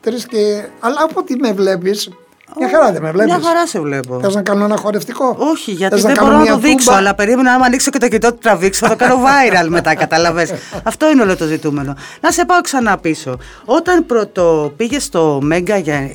τρεις 0.00 0.26
και... 0.26 0.64
Αλλά 0.80 0.96
από 1.02 1.20
ό,τι 1.20 1.36
με 1.36 1.52
βλέπεις 1.52 2.10
μια 2.58 2.68
χαρά 2.68 2.92
δεν 2.92 3.02
με 3.02 3.10
βλέπεις. 3.10 3.34
Μια 3.34 3.46
χαρά 3.46 3.66
σε 3.66 3.80
βλέπω. 3.80 4.20
Θες 4.20 4.34
να 4.34 4.42
κάνω 4.42 4.64
ένα 4.64 4.76
χορευτικό; 4.76 5.36
Όχι, 5.38 5.70
γιατί 5.70 6.00
δεν 6.00 6.16
μπορώ 6.20 6.38
να 6.38 6.46
το 6.46 6.58
δείξω. 6.58 6.92
Αλλά 6.92 7.14
περίμενα 7.14 7.52
άμα 7.52 7.66
ανοίξω 7.66 7.90
και 7.90 7.98
το 7.98 8.08
κοιτώ, 8.08 8.30
το 8.30 8.38
τραβήξω. 8.38 8.86
Θα 8.86 8.96
το 8.96 9.04
κάνω 9.04 9.16
viral 9.16 9.68
μετά, 9.76 9.94
καταλαβέ. 9.94 10.58
Αυτό 10.82 11.10
είναι 11.10 11.22
όλο 11.22 11.36
το 11.36 11.46
ζητούμενο. 11.46 11.94
Να 12.20 12.30
σε 12.30 12.44
πάω 12.44 12.60
ξανά 12.60 12.98
πίσω. 12.98 13.38
Όταν 13.64 14.06
πρώτο 14.06 14.72
πήγε 14.76 14.98
στο 14.98 15.38
Μέγκα 15.42 15.76
για 15.76 15.94
ε, 15.94 16.12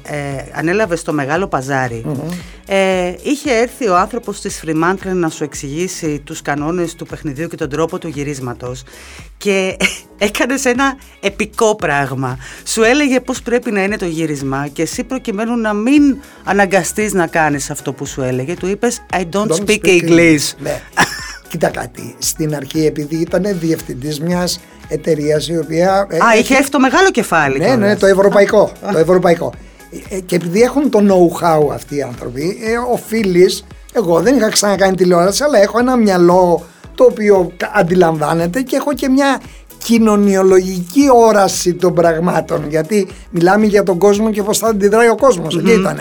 ανέλαβες 0.54 1.04
το 1.04 1.14
μεγάλο 1.14 1.48
ε, 2.68 3.14
είχε 3.22 3.52
έρθει 3.52 3.88
ο 3.88 3.96
άνθρωπος 3.98 4.42
της 4.42 4.60
Φρυμάντρεν 4.60 5.18
να 5.18 5.30
σου 5.30 5.44
εξηγήσει 5.44 6.22
τους 6.24 6.42
κανόνες 6.42 6.96
του 6.96 7.06
παιχνιδιού 7.06 7.48
και 7.48 7.56
τον 7.56 7.70
τρόπο 7.70 7.98
του 7.98 8.08
γυρίσματος. 8.08 8.84
Και 9.38 9.78
έκανες 10.18 10.66
ένα 10.66 10.98
επικό 11.20 11.76
πράγμα. 11.76 12.38
Σου 12.66 12.84
έλεγε 12.84 13.20
πώς 13.20 13.42
πρέπει 13.42 13.72
να 13.72 13.84
είναι 13.84 13.98
το 13.98 14.06
γύρισμα 14.06 14.68
και 14.68 14.82
εσύ 14.82 15.04
προκειμένου 15.04 15.58
να 15.58 15.74
μην 15.74 16.18
αναγκαστείς 16.44 17.14
να 17.14 17.28
κάνεις 17.28 17.70
αυτό 17.70 17.94
που 17.94 18.06
σου 18.06 18.22
έλεγε, 18.22 18.56
του 18.56 18.68
είπες 18.68 19.06
I 19.14 19.24
don't, 19.32 19.52
speak, 19.66 19.86
English. 19.86 20.52
Ναι. 20.60 20.82
Κοίτα 21.50 21.70
κάτι, 21.70 22.16
στην 22.18 22.56
αρχή 22.56 22.86
επειδή 22.86 23.16
ήταν 23.16 23.44
διευθυντής 23.60 24.20
μιας 24.20 24.60
εταιρείας 24.88 25.48
η 25.48 25.58
οποία. 25.58 26.08
Ε, 26.10 26.18
Α, 26.18 26.38
είχε 26.40 26.56
έρθει 26.56 26.70
το 26.70 26.80
μεγάλο 26.80 27.12
κεφάλι. 27.12 27.60
Ναι, 27.60 27.76
ναι, 27.76 27.96
το 27.96 28.06
ευρωπαϊκό. 28.06 28.72
το 28.92 28.98
ευρωπαϊκό. 28.98 29.54
Ε, 30.10 30.20
και 30.20 30.36
επειδή 30.36 30.62
έχουν 30.62 30.90
το 30.90 31.00
know-how 31.00 31.74
αυτοί 31.74 31.96
οι 31.96 32.02
άνθρωποι, 32.02 32.58
ε, 32.64 32.78
οφείλεις. 32.92 33.66
Εγώ 33.94 34.22
δεν 34.22 34.36
είχα 34.36 34.50
ξανακάνει 34.50 34.96
τηλεόραση, 34.96 35.44
αλλά 35.44 35.62
έχω 35.62 35.80
ένα 35.80 35.96
μυαλό 35.96 36.66
το 36.96 37.04
οποίο 37.04 37.52
αντιλαμβάνεται 37.74 38.62
και 38.62 38.76
έχω 38.76 38.94
και 38.94 39.10
μια 39.10 39.42
κοινωνιολογική 39.86 41.06
όραση 41.14 41.74
των 41.74 41.94
πραγμάτων. 41.94 42.70
Γιατί 42.70 43.08
μιλάμε 43.30 43.66
για 43.66 43.84
τον 43.84 43.98
κόσμο 43.98 44.32
και 44.32 44.44
πώς 44.44 44.58
θα 44.58 44.68
αντιδράει 44.68 45.10
ο 45.10 45.16
κόσμος. 45.16 45.56
Mm-hmm. 45.56 45.60
Εκεί 45.60 45.72
ήταν. 45.72 46.00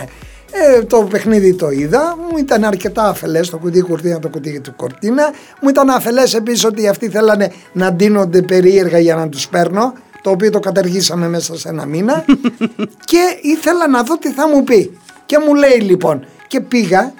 Ε, 0.56 0.82
το 0.82 1.06
παιχνίδι 1.10 1.54
το 1.54 1.70
είδα, 1.70 2.16
μου 2.30 2.38
ήταν 2.38 2.64
αρκετά 2.64 3.08
αφελές 3.08 3.50
το 3.50 3.58
κουτί 3.58 3.80
κουρτίνα, 3.80 4.18
το 4.18 4.28
κουτί 4.28 4.60
του 4.60 4.74
κορτίνα. 4.76 5.32
Μου 5.60 5.68
ήταν 5.68 5.90
αφελές 5.90 6.34
επίσης 6.34 6.64
ότι 6.64 6.88
αυτοί 6.88 7.08
θέλανε 7.08 7.52
να 7.72 7.92
ντύνονται 7.92 8.42
περίεργα 8.42 8.98
για 8.98 9.14
να 9.14 9.28
τους 9.28 9.48
παίρνω, 9.48 9.92
το 10.22 10.30
οποίο 10.30 10.50
το 10.50 10.58
καταργήσαμε 10.58 11.28
μέσα 11.28 11.58
σε 11.58 11.68
ένα 11.68 11.86
μήνα. 11.86 12.24
και 13.10 13.38
ήθελα 13.42 13.88
να 13.88 14.02
δω 14.02 14.18
τι 14.18 14.32
θα 14.32 14.48
μου 14.48 14.64
πει. 14.64 14.98
Και 15.26 15.38
μου 15.46 15.54
λέει 15.54 15.80
λοιπόν, 15.80 16.26
και 16.46 16.60
πήγα, 16.60 17.12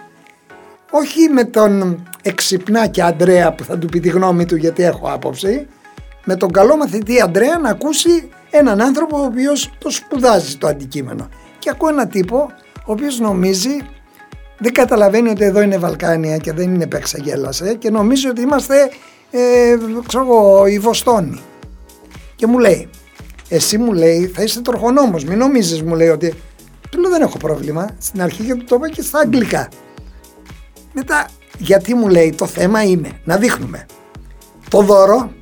όχι 0.91 1.29
με 1.29 1.45
τον 1.45 2.03
εξυπνάκι 2.23 3.01
Αντρέα 3.01 3.53
που 3.53 3.65
θα 3.65 3.79
του 3.79 3.87
πει 3.87 4.01
τη 4.01 4.09
γνώμη 4.09 4.45
του 4.45 4.57
γιατί 4.57 4.83
έχω 4.83 5.11
άποψη, 5.13 5.67
με 6.25 6.37
τον 6.37 6.53
καλό 6.53 6.77
μαθητή 6.77 7.21
Αντρέα 7.21 7.59
να 7.59 7.71
ακούσει 7.71 8.29
έναν 8.51 8.81
άνθρωπο 8.81 9.21
ο 9.21 9.25
οποίος 9.25 9.73
το 9.79 9.91
σπουδάζει 9.91 10.57
το 10.57 10.67
αντικείμενο. 10.67 11.29
Και 11.59 11.71
ακούω 11.71 11.89
έναν 11.89 12.09
τύπο 12.09 12.51
ο 12.87 12.93
οποίος 12.93 13.19
νομίζει 13.21 13.77
δεν 14.59 14.73
καταλαβαίνει 14.73 15.29
ότι 15.29 15.45
εδώ 15.45 15.61
είναι 15.61 15.79
Βαλκάνια 15.79 16.37
και 16.37 16.53
δεν 16.53 16.75
είναι 16.75 16.87
παίξα 16.87 17.19
γέλασε 17.19 17.75
και 17.75 17.91
νομίζει 17.91 18.29
ότι 18.29 18.41
είμαστε 18.41 18.91
ε, 19.31 19.77
ξέρω 20.07 20.25
εγώ, 20.25 20.67
οι 20.67 20.79
Βοστόνοι. 20.79 21.41
Και 22.37 22.47
μου 22.47 22.59
λέει, 22.59 22.89
εσύ 23.49 23.79
μου 23.79 23.93
λέει 23.93 24.27
θα 24.27 24.43
είσαι 24.43 24.61
τροχονόμος, 24.61 25.25
μην 25.25 25.39
νομίζεις 25.39 25.83
μου 25.83 25.95
λέει 25.95 26.09
ότι 26.09 26.35
Του 26.91 27.01
λέω 27.01 27.11
δεν 27.11 27.23
έχω 27.23 27.37
πρόβλημα. 27.37 27.89
Στην 27.99 28.23
αρχή 28.23 28.43
και 28.45 28.55
του 28.55 28.65
το 28.65 28.75
είπα 28.75 28.89
και 28.89 29.03
στα 29.03 29.19
αγγλικά. 29.19 29.69
Μετά, 30.93 31.29
γιατί 31.59 31.95
μου 31.95 32.09
λέει 32.09 32.35
το 32.37 32.47
θέμα 32.47 32.83
είναι 32.83 33.11
να 33.25 33.37
δείχνουμε 33.37 33.87
το 34.69 34.83
δώρο 34.83 35.33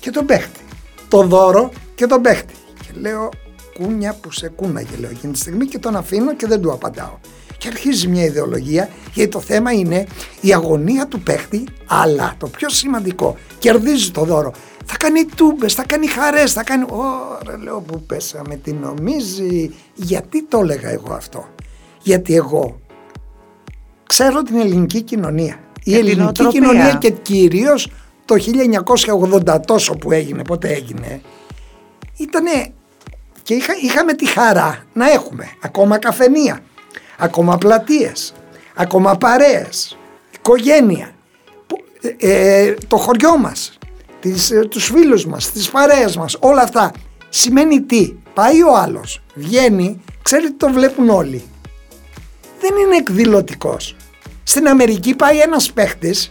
και 0.00 0.10
τον 0.10 0.26
παίχτη. 0.26 0.60
Το 1.08 1.22
δώρο 1.22 1.70
και 1.94 2.06
τον 2.06 2.22
παίχτη. 2.22 2.54
Και 2.80 3.00
λέω 3.00 3.28
κούνια 3.74 4.16
που 4.20 4.32
σε 4.32 4.48
κούναγε 4.48 4.96
λέω 4.96 5.10
εκείνη 5.10 5.32
τη 5.32 5.38
στιγμή 5.38 5.66
και 5.66 5.78
τον 5.78 5.96
αφήνω 5.96 6.34
και 6.34 6.46
δεν 6.46 6.60
του 6.60 6.72
απαντάω. 6.72 7.18
Και 7.58 7.68
αρχίζει 7.68 8.08
μια 8.08 8.24
ιδεολογία 8.24 8.88
γιατί 9.14 9.30
το 9.30 9.40
θέμα 9.40 9.72
είναι 9.72 10.06
η 10.40 10.52
αγωνία 10.54 11.06
του 11.06 11.20
παίχτη 11.20 11.64
αλλά 11.86 12.34
το 12.38 12.46
πιο 12.46 12.68
σημαντικό 12.68 13.36
κερδίζει 13.58 14.10
το 14.10 14.24
δώρο. 14.24 14.52
Θα 14.84 14.96
κάνει 14.96 15.24
τούμπες, 15.24 15.74
θα 15.74 15.84
κάνει 15.86 16.06
χαρές, 16.06 16.52
θα 16.52 16.64
κάνει... 16.64 16.84
Ωραία 16.88 17.58
λέω 17.62 17.80
που 17.80 18.02
πέσαμε, 18.02 18.56
τι 18.56 18.72
νομίζει. 18.72 19.74
Γιατί 19.94 20.44
το 20.44 20.58
έλεγα 20.58 20.88
εγώ 20.88 21.12
αυτό. 21.12 21.48
Γιατί 22.02 22.34
εγώ 22.34 22.80
ξέρω 24.06 24.42
την 24.42 24.56
ελληνική 24.56 25.02
κοινωνία. 25.02 25.60
Η 25.84 25.96
ελληνική 25.96 26.48
κοινωνία 26.48 26.94
και 26.94 27.10
κυρίως 27.10 27.90
το 28.30 28.36
1980 29.54 29.60
τόσο 29.66 29.96
που 29.96 30.12
έγινε, 30.12 30.42
πότε 30.42 30.68
έγινε, 30.68 31.20
ήτανε 32.16 32.72
και 33.42 33.54
είχα, 33.54 33.72
είχαμε 33.82 34.12
τη 34.12 34.26
χαρά 34.26 34.84
να 34.92 35.10
έχουμε 35.10 35.50
ακόμα 35.60 35.98
καφενεία, 35.98 36.60
ακόμα 37.18 37.58
πλατείες, 37.58 38.34
ακόμα 38.74 39.16
παρέες, 39.16 39.98
οικογένεια, 40.34 41.10
ε, 42.18 42.74
το 42.88 42.96
χωριό 42.96 43.38
μας, 43.38 43.78
τις, 44.20 44.50
ε, 44.50 44.60
τους 44.60 44.84
φίλους 44.84 45.26
μας, 45.26 45.50
τις 45.50 45.70
παρέες 45.70 46.16
μας, 46.16 46.36
όλα 46.40 46.62
αυτά. 46.62 46.92
Σημαίνει 47.28 47.82
τι, 47.82 48.14
πάει 48.34 48.62
ο 48.62 48.76
άλλος, 48.76 49.22
βγαίνει, 49.34 50.00
ξέρει 50.22 50.44
ότι 50.44 50.54
το 50.56 50.68
βλέπουν 50.68 51.08
όλοι. 51.08 51.42
Δεν 52.60 52.76
είναι 52.76 52.96
εκδηλωτικός. 52.96 53.96
Στην 54.42 54.68
Αμερική 54.68 55.14
πάει 55.14 55.38
ένας 55.38 55.72
παίχτης, 55.72 56.30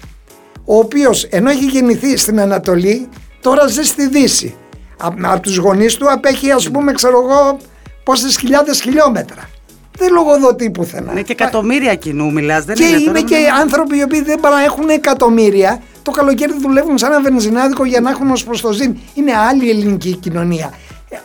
ο 0.71 0.77
οποίος 0.77 1.23
ενώ 1.23 1.49
έχει 1.49 1.65
γεννηθεί 1.65 2.17
στην 2.17 2.39
Ανατολή, 2.39 3.09
τώρα 3.41 3.67
ζει 3.67 3.83
στη 3.83 4.07
Δύση. 4.07 4.55
Από, 4.97 5.15
από 5.21 5.41
τους 5.41 5.57
γονείς 5.57 5.95
του 5.95 6.11
απέχει 6.11 6.51
ας 6.51 6.69
πούμε 6.69 6.91
ξέρω 6.91 7.21
εγώ 7.21 7.57
πόσες 8.03 8.37
χιλιάδες 8.37 8.81
χιλιόμετρα. 8.81 9.49
Δεν 9.97 10.13
λογοδοτεί 10.13 10.69
πουθενά. 10.69 11.11
Είναι 11.11 11.21
και 11.21 11.31
εκατομμύρια 11.31 11.95
κοινού, 11.95 12.31
μιλάς. 12.31 12.65
Και 12.73 12.83
είναι, 12.83 12.97
είναι 12.97 13.21
και 13.21 13.35
άνθρωποι 13.61 13.97
οι 13.97 14.03
οποίοι 14.03 14.21
δεν 14.21 14.39
έχουν 14.65 14.89
εκατομμύρια. 14.89 15.81
Το 16.01 16.11
καλοκαίρι 16.11 16.53
δουλεύουν 16.61 16.97
σαν 16.97 17.11
ένα 17.11 17.21
βενζινάδικο 17.21 17.85
για 17.85 17.99
να 17.99 18.09
έχουν 18.09 18.31
ως 18.31 18.43
προς 18.43 18.61
το 18.61 18.71
ζήν. 18.71 18.97
Είναι 19.13 19.31
άλλη 19.49 19.69
ελληνική 19.69 20.15
κοινωνία. 20.15 20.73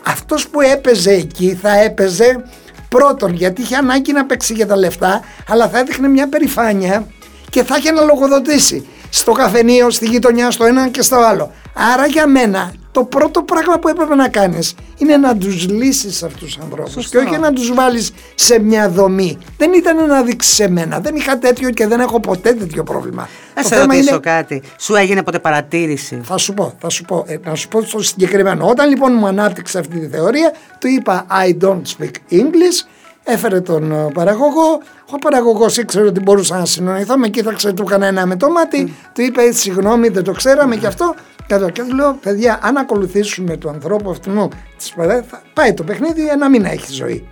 Αυτός 0.02 0.48
που 0.48 0.61
έπαιζε 0.61 1.12
εκεί 1.12 1.59
θα 1.62 1.78
έπαιζε 1.78 2.44
πρώτον 2.88 3.35
γιατί 3.35 3.62
είχε 3.62 3.76
ανάγκη 3.76 4.12
να 4.12 4.24
παίξει 4.24 4.52
για 4.54 4.66
τα 4.66 4.76
λεφτά, 4.76 5.20
αλλά 5.48 5.68
θα 5.68 5.78
έδειχνε 5.78 6.09
μια 6.09 6.28
περηφάνεια 6.28 7.07
και 7.50 7.62
θα 7.62 7.76
είχε 7.76 7.90
να 7.90 8.02
λογοδοτήσει 8.02 8.87
στο 9.14 9.33
καφενείο, 9.33 9.90
στη 9.90 10.07
γειτονιά, 10.07 10.50
στο 10.50 10.64
ένα 10.64 10.88
και 10.88 11.03
στο 11.03 11.16
άλλο. 11.16 11.53
Άρα 11.92 12.07
για 12.07 12.27
μένα 12.27 12.72
το 12.92 13.05
πρώτο 13.05 13.42
πράγμα 13.42 13.79
που 13.79 13.88
έπρεπε 13.88 14.14
να 14.14 14.29
κάνεις 14.29 14.74
είναι 14.98 15.16
να 15.16 15.37
τους 15.37 15.68
λύσεις 15.68 16.22
αυτούς 16.22 16.55
τους 16.55 16.59
ανθρώπους 16.62 17.09
και 17.09 17.16
όχι 17.16 17.38
να 17.38 17.53
τους 17.53 17.74
βάλεις 17.74 18.12
σε 18.35 18.59
μια 18.59 18.88
δομή. 18.88 19.38
Δεν 19.57 19.72
ήταν 19.72 20.07
να 20.07 20.22
δείξεις 20.22 20.55
σε 20.55 20.68
μένα. 20.68 21.00
Δεν 21.00 21.14
είχα 21.14 21.38
τέτοιο 21.38 21.70
και 21.70 21.87
δεν 21.87 22.00
έχω 22.00 22.20
ποτέ 22.20 22.53
τέτοιο 22.53 22.83
πρόβλλημα. 22.83 23.29
Θα 23.55 23.62
σε 23.62 23.81
ρωτήσω 23.81 24.09
είναι... 24.11 24.18
κάτι. 24.18 24.62
Σου 24.79 24.94
έγινε 24.94 25.22
ποτέ 25.22 25.38
παρατήρηση; 25.38 26.20
Θα 26.24 26.37
σου 26.37 26.55
πω, 26.55 26.74
θα 26.81 26.88
σου 26.88 27.05
πω. 27.05 27.24
Ε, 27.27 27.37
να 27.44 27.55
σου 27.55 27.68
πω 27.68 27.83
το 27.83 28.03
συγκεκριμένο. 28.03 28.68
Όταν 28.68 28.88
λοιπόν 28.88 29.14
μου 29.14 29.27
ανάπτυξε 29.27 29.79
αυτή 29.79 29.98
τη 29.98 30.07
θεωρία, 30.07 30.53
του 30.79 30.87
είπα 30.87 31.27
I 31.31 31.64
don't 31.64 31.83
speak 31.98 32.12
English 32.31 32.87
Έφερε 33.24 33.60
τον 33.60 33.92
ε, 33.92 34.10
παραγωγό. 34.12 34.80
Ο 35.10 35.18
παραγωγός 35.18 35.76
ήξερε 35.76 36.06
ότι 36.06 36.20
μπορούσα 36.20 36.58
να 36.58 36.64
συνοηθώ. 36.64 37.18
Με 37.18 37.28
κοίταξε, 37.28 37.72
του 37.72 37.82
έκανα 37.87 38.06
ένα 38.06 38.26
με 38.26 38.37
το 38.37 38.50
μάτι. 38.50 38.87
Mm. 38.88 39.08
Του 39.14 39.22
είπε 39.22 39.52
συγγνώμη, 39.52 40.08
δεν 40.08 40.24
το 40.24 40.32
ξέραμε 40.32 40.76
mm. 40.76 40.78
και 40.78 40.87
αυτό. 40.87 41.14
Και 41.46 41.82
του 41.82 41.94
λέω, 41.94 42.18
παιδιά, 42.22 42.58
αν 42.62 42.76
ακολουθήσουμε 42.76 43.56
του 43.56 43.68
ανθρώπου 43.68 44.10
αυτού 44.10 44.48
της 44.76 44.92
παρέα, 44.92 45.22
θα 45.22 45.42
πάει 45.54 45.74
το 45.74 45.82
παιχνίδι 45.82 46.28
ένα 46.28 46.48
μήνα 46.48 46.70
έχει 46.70 46.92
ζωή. 46.92 47.28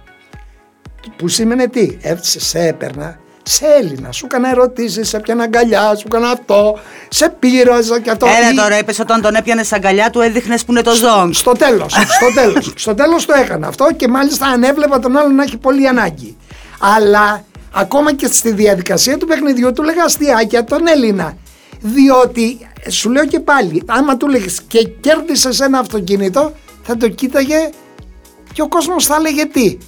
Που 1.16 1.28
σήμαινε 1.28 1.68
τι, 1.68 1.98
έτσι 2.02 2.40
σε 2.40 2.66
έπαιρνα 2.66 3.18
σε 3.42 3.64
Έλληνα. 3.81 4.12
Σου 4.12 4.26
έκανα 4.26 4.50
ερωτήσεις, 4.50 5.09
σε 5.09 5.18
πιάνα 5.20 5.42
αγκαλιά, 5.42 5.94
σου 5.94 6.07
έκανα 6.07 6.31
αυτό, 6.31 6.78
σε 7.09 7.28
πείραζα 7.28 8.00
και 8.00 8.11
αυτό. 8.11 8.26
Έλα 8.26 8.62
τώρα, 8.62 8.78
είπες 8.78 8.98
όταν 8.98 9.20
τον 9.20 9.35
έπιανες 9.35 9.72
αγκαλιά 9.72 10.11
του, 10.11 10.20
έδειχνες 10.20 10.64
που 10.64 10.72
είναι 10.72 10.83
το 10.83 10.94
ζώο. 10.94 11.33
Στο 11.33 11.52
τέλος. 11.52 11.92
Στο 11.92 12.33
τέλος. 12.35 12.72
στο 12.76 12.94
τέλος 12.94 13.26
το 13.26 13.33
έκανα 13.33 13.66
αυτό 13.66 13.88
και 13.96 14.09
μάλιστα 14.09 14.46
αν 14.46 14.62
έβλεπα 14.62 14.98
τον 14.98 15.16
άλλον 15.16 15.35
να 15.35 15.42
έχει 15.42 15.57
πολύ 15.57 15.88
ανάγκη. 15.88 16.37
Αλλά 16.96 17.44
ακόμα 17.72 18.14
και 18.14 18.26
στη 18.26 18.52
διαδικασία 18.52 19.18
του 19.18 19.26
παιχνιδιού 19.26 19.72
του 19.72 19.83
λέγα 19.83 20.05
αστείακια 20.05 20.64
τον 20.64 20.87
Έλληνα. 20.87 21.37
Διότι 21.81 22.68
σου 22.88 23.11
λέω 23.11 23.26
και 23.26 23.40
πάλι, 23.40 23.83
άμα 23.87 24.16
του 24.16 24.28
λέγες 24.28 24.62
και 24.68 24.88
κέρδισε 25.00 25.64
ένα 25.64 25.78
αυτοκίνητο, 25.78 26.52
θα 26.83 26.96
το 26.96 27.09
κοίταγε 27.09 27.70
και 28.52 28.62
ο 28.62 28.68
κόσμος 28.68 29.07
θα 29.07 29.16
έλεγε 29.16 29.46
τι. 29.46 29.78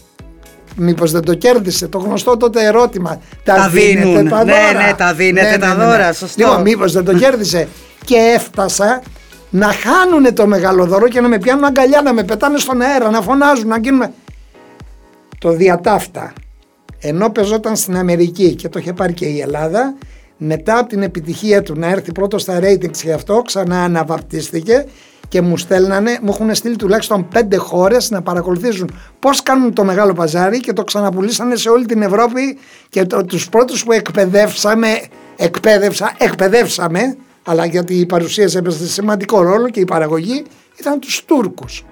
Μήπως 0.76 1.10
δεν 1.10 1.22
το 1.22 1.34
κέρδισε, 1.34 1.88
το 1.88 1.98
γνωστό 1.98 2.37
τότε 2.37 2.64
ερώτημα. 2.64 3.20
Τα, 3.44 3.54
τα 3.54 3.68
δίνετε 3.68 4.06
δίνουν. 4.06 4.28
τα 4.28 4.44
ναι, 4.44 4.52
δώρα. 4.52 4.72
Ναι, 4.72 4.87
ναι, 4.87 4.94
τα 4.94 5.14
δίνετε 5.14 5.50
ναι, 5.50 5.58
τα 5.58 5.74
ναι, 5.74 5.84
ναι, 5.84 5.90
δώρα, 5.90 6.12
σωστό. 6.12 6.42
Λοιπόν, 6.42 6.62
μήπως 6.62 6.92
δεν 6.92 7.04
το 7.04 7.14
κέρδισε. 7.14 7.68
και 8.04 8.16
έφτασα 8.34 9.02
να 9.50 9.72
χάνουν 9.72 10.34
το 10.34 10.46
μεγάλο 10.46 10.84
δώρο 10.84 11.08
και 11.08 11.20
να 11.20 11.28
με 11.28 11.38
πιάνουν 11.38 11.64
αγκαλιά, 11.64 12.02
να 12.02 12.12
με 12.12 12.22
πετάνε 12.22 12.58
στον 12.58 12.80
αέρα, 12.80 13.10
να 13.10 13.20
φωνάζουν, 13.20 13.68
να 13.68 13.78
γίνουν... 13.78 14.04
Το 15.38 15.52
διατάφτα, 15.52 16.32
ενώ 16.98 17.30
πεζόταν 17.30 17.76
στην 17.76 17.96
Αμερική 17.96 18.54
και 18.54 18.68
το 18.68 18.78
είχε 18.78 18.92
πάρει 18.92 19.12
και 19.12 19.24
η 19.24 19.40
Ελλάδα, 19.40 19.94
μετά 20.37 20.78
από 20.78 20.88
την 20.88 21.02
επιτυχία 21.02 21.62
του 21.62 21.74
να 21.78 21.88
έρθει 21.88 22.12
πρώτος 22.12 22.42
στα 22.42 22.58
ratings 22.62 22.96
και 23.02 23.12
αυτό, 23.12 23.42
ξανά 23.42 23.84
αναβαπτίστηκε 23.84 24.87
και 25.28 25.40
μου 25.40 25.56
στέλνανε, 25.56 26.18
μου 26.22 26.30
έχουν 26.32 26.54
στείλει 26.54 26.76
τουλάχιστον 26.76 27.28
πέντε 27.28 27.56
χώρες 27.56 28.10
να 28.10 28.22
παρακολουθήσουν 28.22 28.90
πώς 29.18 29.42
κάνουν 29.42 29.72
το 29.72 29.84
μεγάλο 29.84 30.12
παζάρι 30.12 30.60
και 30.60 30.72
το 30.72 30.84
ξαναπουλήσανε 30.84 31.56
σε 31.56 31.68
όλη 31.68 31.87
την 31.87 32.02
Ευρώπη 32.02 32.58
και 32.88 33.04
το, 33.04 33.24
τους 33.24 33.48
πρώτους 33.48 33.84
που 33.84 33.92
εκπαιδεύσαμε, 33.92 34.88
εκπαίδευσα, 35.37 36.14
εκπαιδεύσαμε, 36.18 37.16
αλλά 37.44 37.64
γιατί 37.66 37.94
η 37.94 38.06
παρουσία 38.06 38.50
έπαιζε 38.56 38.87
σημαντικό 38.87 39.42
ρόλο 39.42 39.68
και 39.68 39.80
η 39.80 39.84
παραγωγή 39.84 40.44
ήταν 40.78 41.00
τους 41.00 41.24
Τούρκους. 41.24 41.84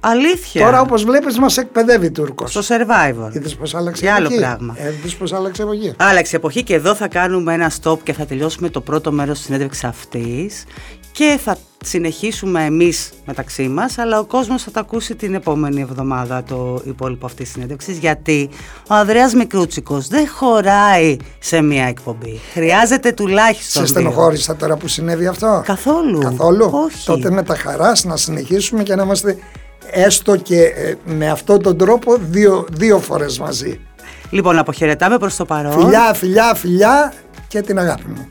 Αλήθεια. 0.00 0.64
Τώρα 0.64 0.80
όπως 0.80 1.04
βλέπεις 1.04 1.38
μας 1.38 1.56
εκπαιδεύει 1.56 2.10
Τούρκος. 2.10 2.50
Στο 2.50 2.60
survivor. 2.60 3.34
Είδες 3.34 3.54
πώς 3.54 3.74
άλλαξε 3.74 4.04
Για 4.04 4.14
άλλο 4.14 4.28
πράγμα. 4.36 4.76
Ε, 4.78 4.92
πώς 5.18 5.32
άλλαξε 5.32 5.62
εποχή; 5.62 5.94
Άλλαξε 5.96 6.36
εποχή 6.36 6.62
και 6.62 6.74
εδώ 6.74 6.94
θα 6.94 7.08
κάνουμε 7.08 7.54
ένα 7.54 7.72
stop 7.82 7.98
και 8.02 8.12
θα 8.12 8.26
τελειώσουμε 8.26 8.68
το 8.68 8.80
πρώτο 8.80 9.12
μέρος 9.12 9.36
της 9.36 9.46
συνέντευξης 9.46 9.84
αυτής 9.84 10.64
και 11.12 11.38
θα 11.44 11.56
συνεχίσουμε 11.84 12.64
εμείς 12.64 13.10
μεταξύ 13.26 13.68
μας 13.68 13.98
αλλά 13.98 14.18
ο 14.18 14.24
κόσμος 14.24 14.62
θα 14.62 14.70
τα 14.70 14.80
ακούσει 14.80 15.14
την 15.14 15.34
επόμενη 15.34 15.80
εβδομάδα 15.80 16.42
το 16.42 16.82
υπόλοιπο 16.84 17.26
αυτής 17.26 17.44
της 17.44 17.52
συνέντευξης 17.52 17.98
γιατί 17.98 18.48
ο 18.90 18.94
Ανδρέας 18.94 19.34
Μικρούτσικος 19.34 20.08
δεν 20.08 20.28
χωράει 20.28 21.16
σε 21.38 21.62
μια 21.62 21.84
εκπομπή. 21.84 22.40
Χρειάζεται 22.52 23.12
τουλάχιστον 23.12 23.82
Σε 23.82 23.88
στενοχώρησα 23.88 24.56
τώρα 24.56 24.76
που 24.76 24.88
συνέβη 24.88 25.26
αυτό. 25.26 25.62
Καθόλου; 25.64 26.18
Καθόλου. 26.18 26.70
Όχι. 26.72 27.06
Τότε 27.06 27.30
με 27.30 27.42
τα 27.42 27.56
χαράς 27.56 28.04
να 28.04 28.16
συνεχίσουμε 28.16 28.82
και 28.82 28.94
να 28.94 29.02
είμαστε 29.02 29.38
έστω 29.90 30.36
και 30.36 30.62
ε, 30.62 30.94
με 31.04 31.30
αυτόν 31.30 31.62
τον 31.62 31.78
τρόπο 31.78 32.16
δύο, 32.20 32.66
δύο 32.72 32.98
φορές 32.98 33.38
μαζί. 33.38 33.80
Λοιπόν 34.30 34.58
αποχαιρετάμε 34.58 35.18
προς 35.18 35.36
το 35.36 35.44
παρόν. 35.44 35.72
Φιλιά, 35.72 36.14
φιλιά, 36.14 36.54
φιλιά 36.54 37.12
και 37.48 37.60
την 37.60 37.78
αγάπη 37.78 38.08
μου 38.08 38.28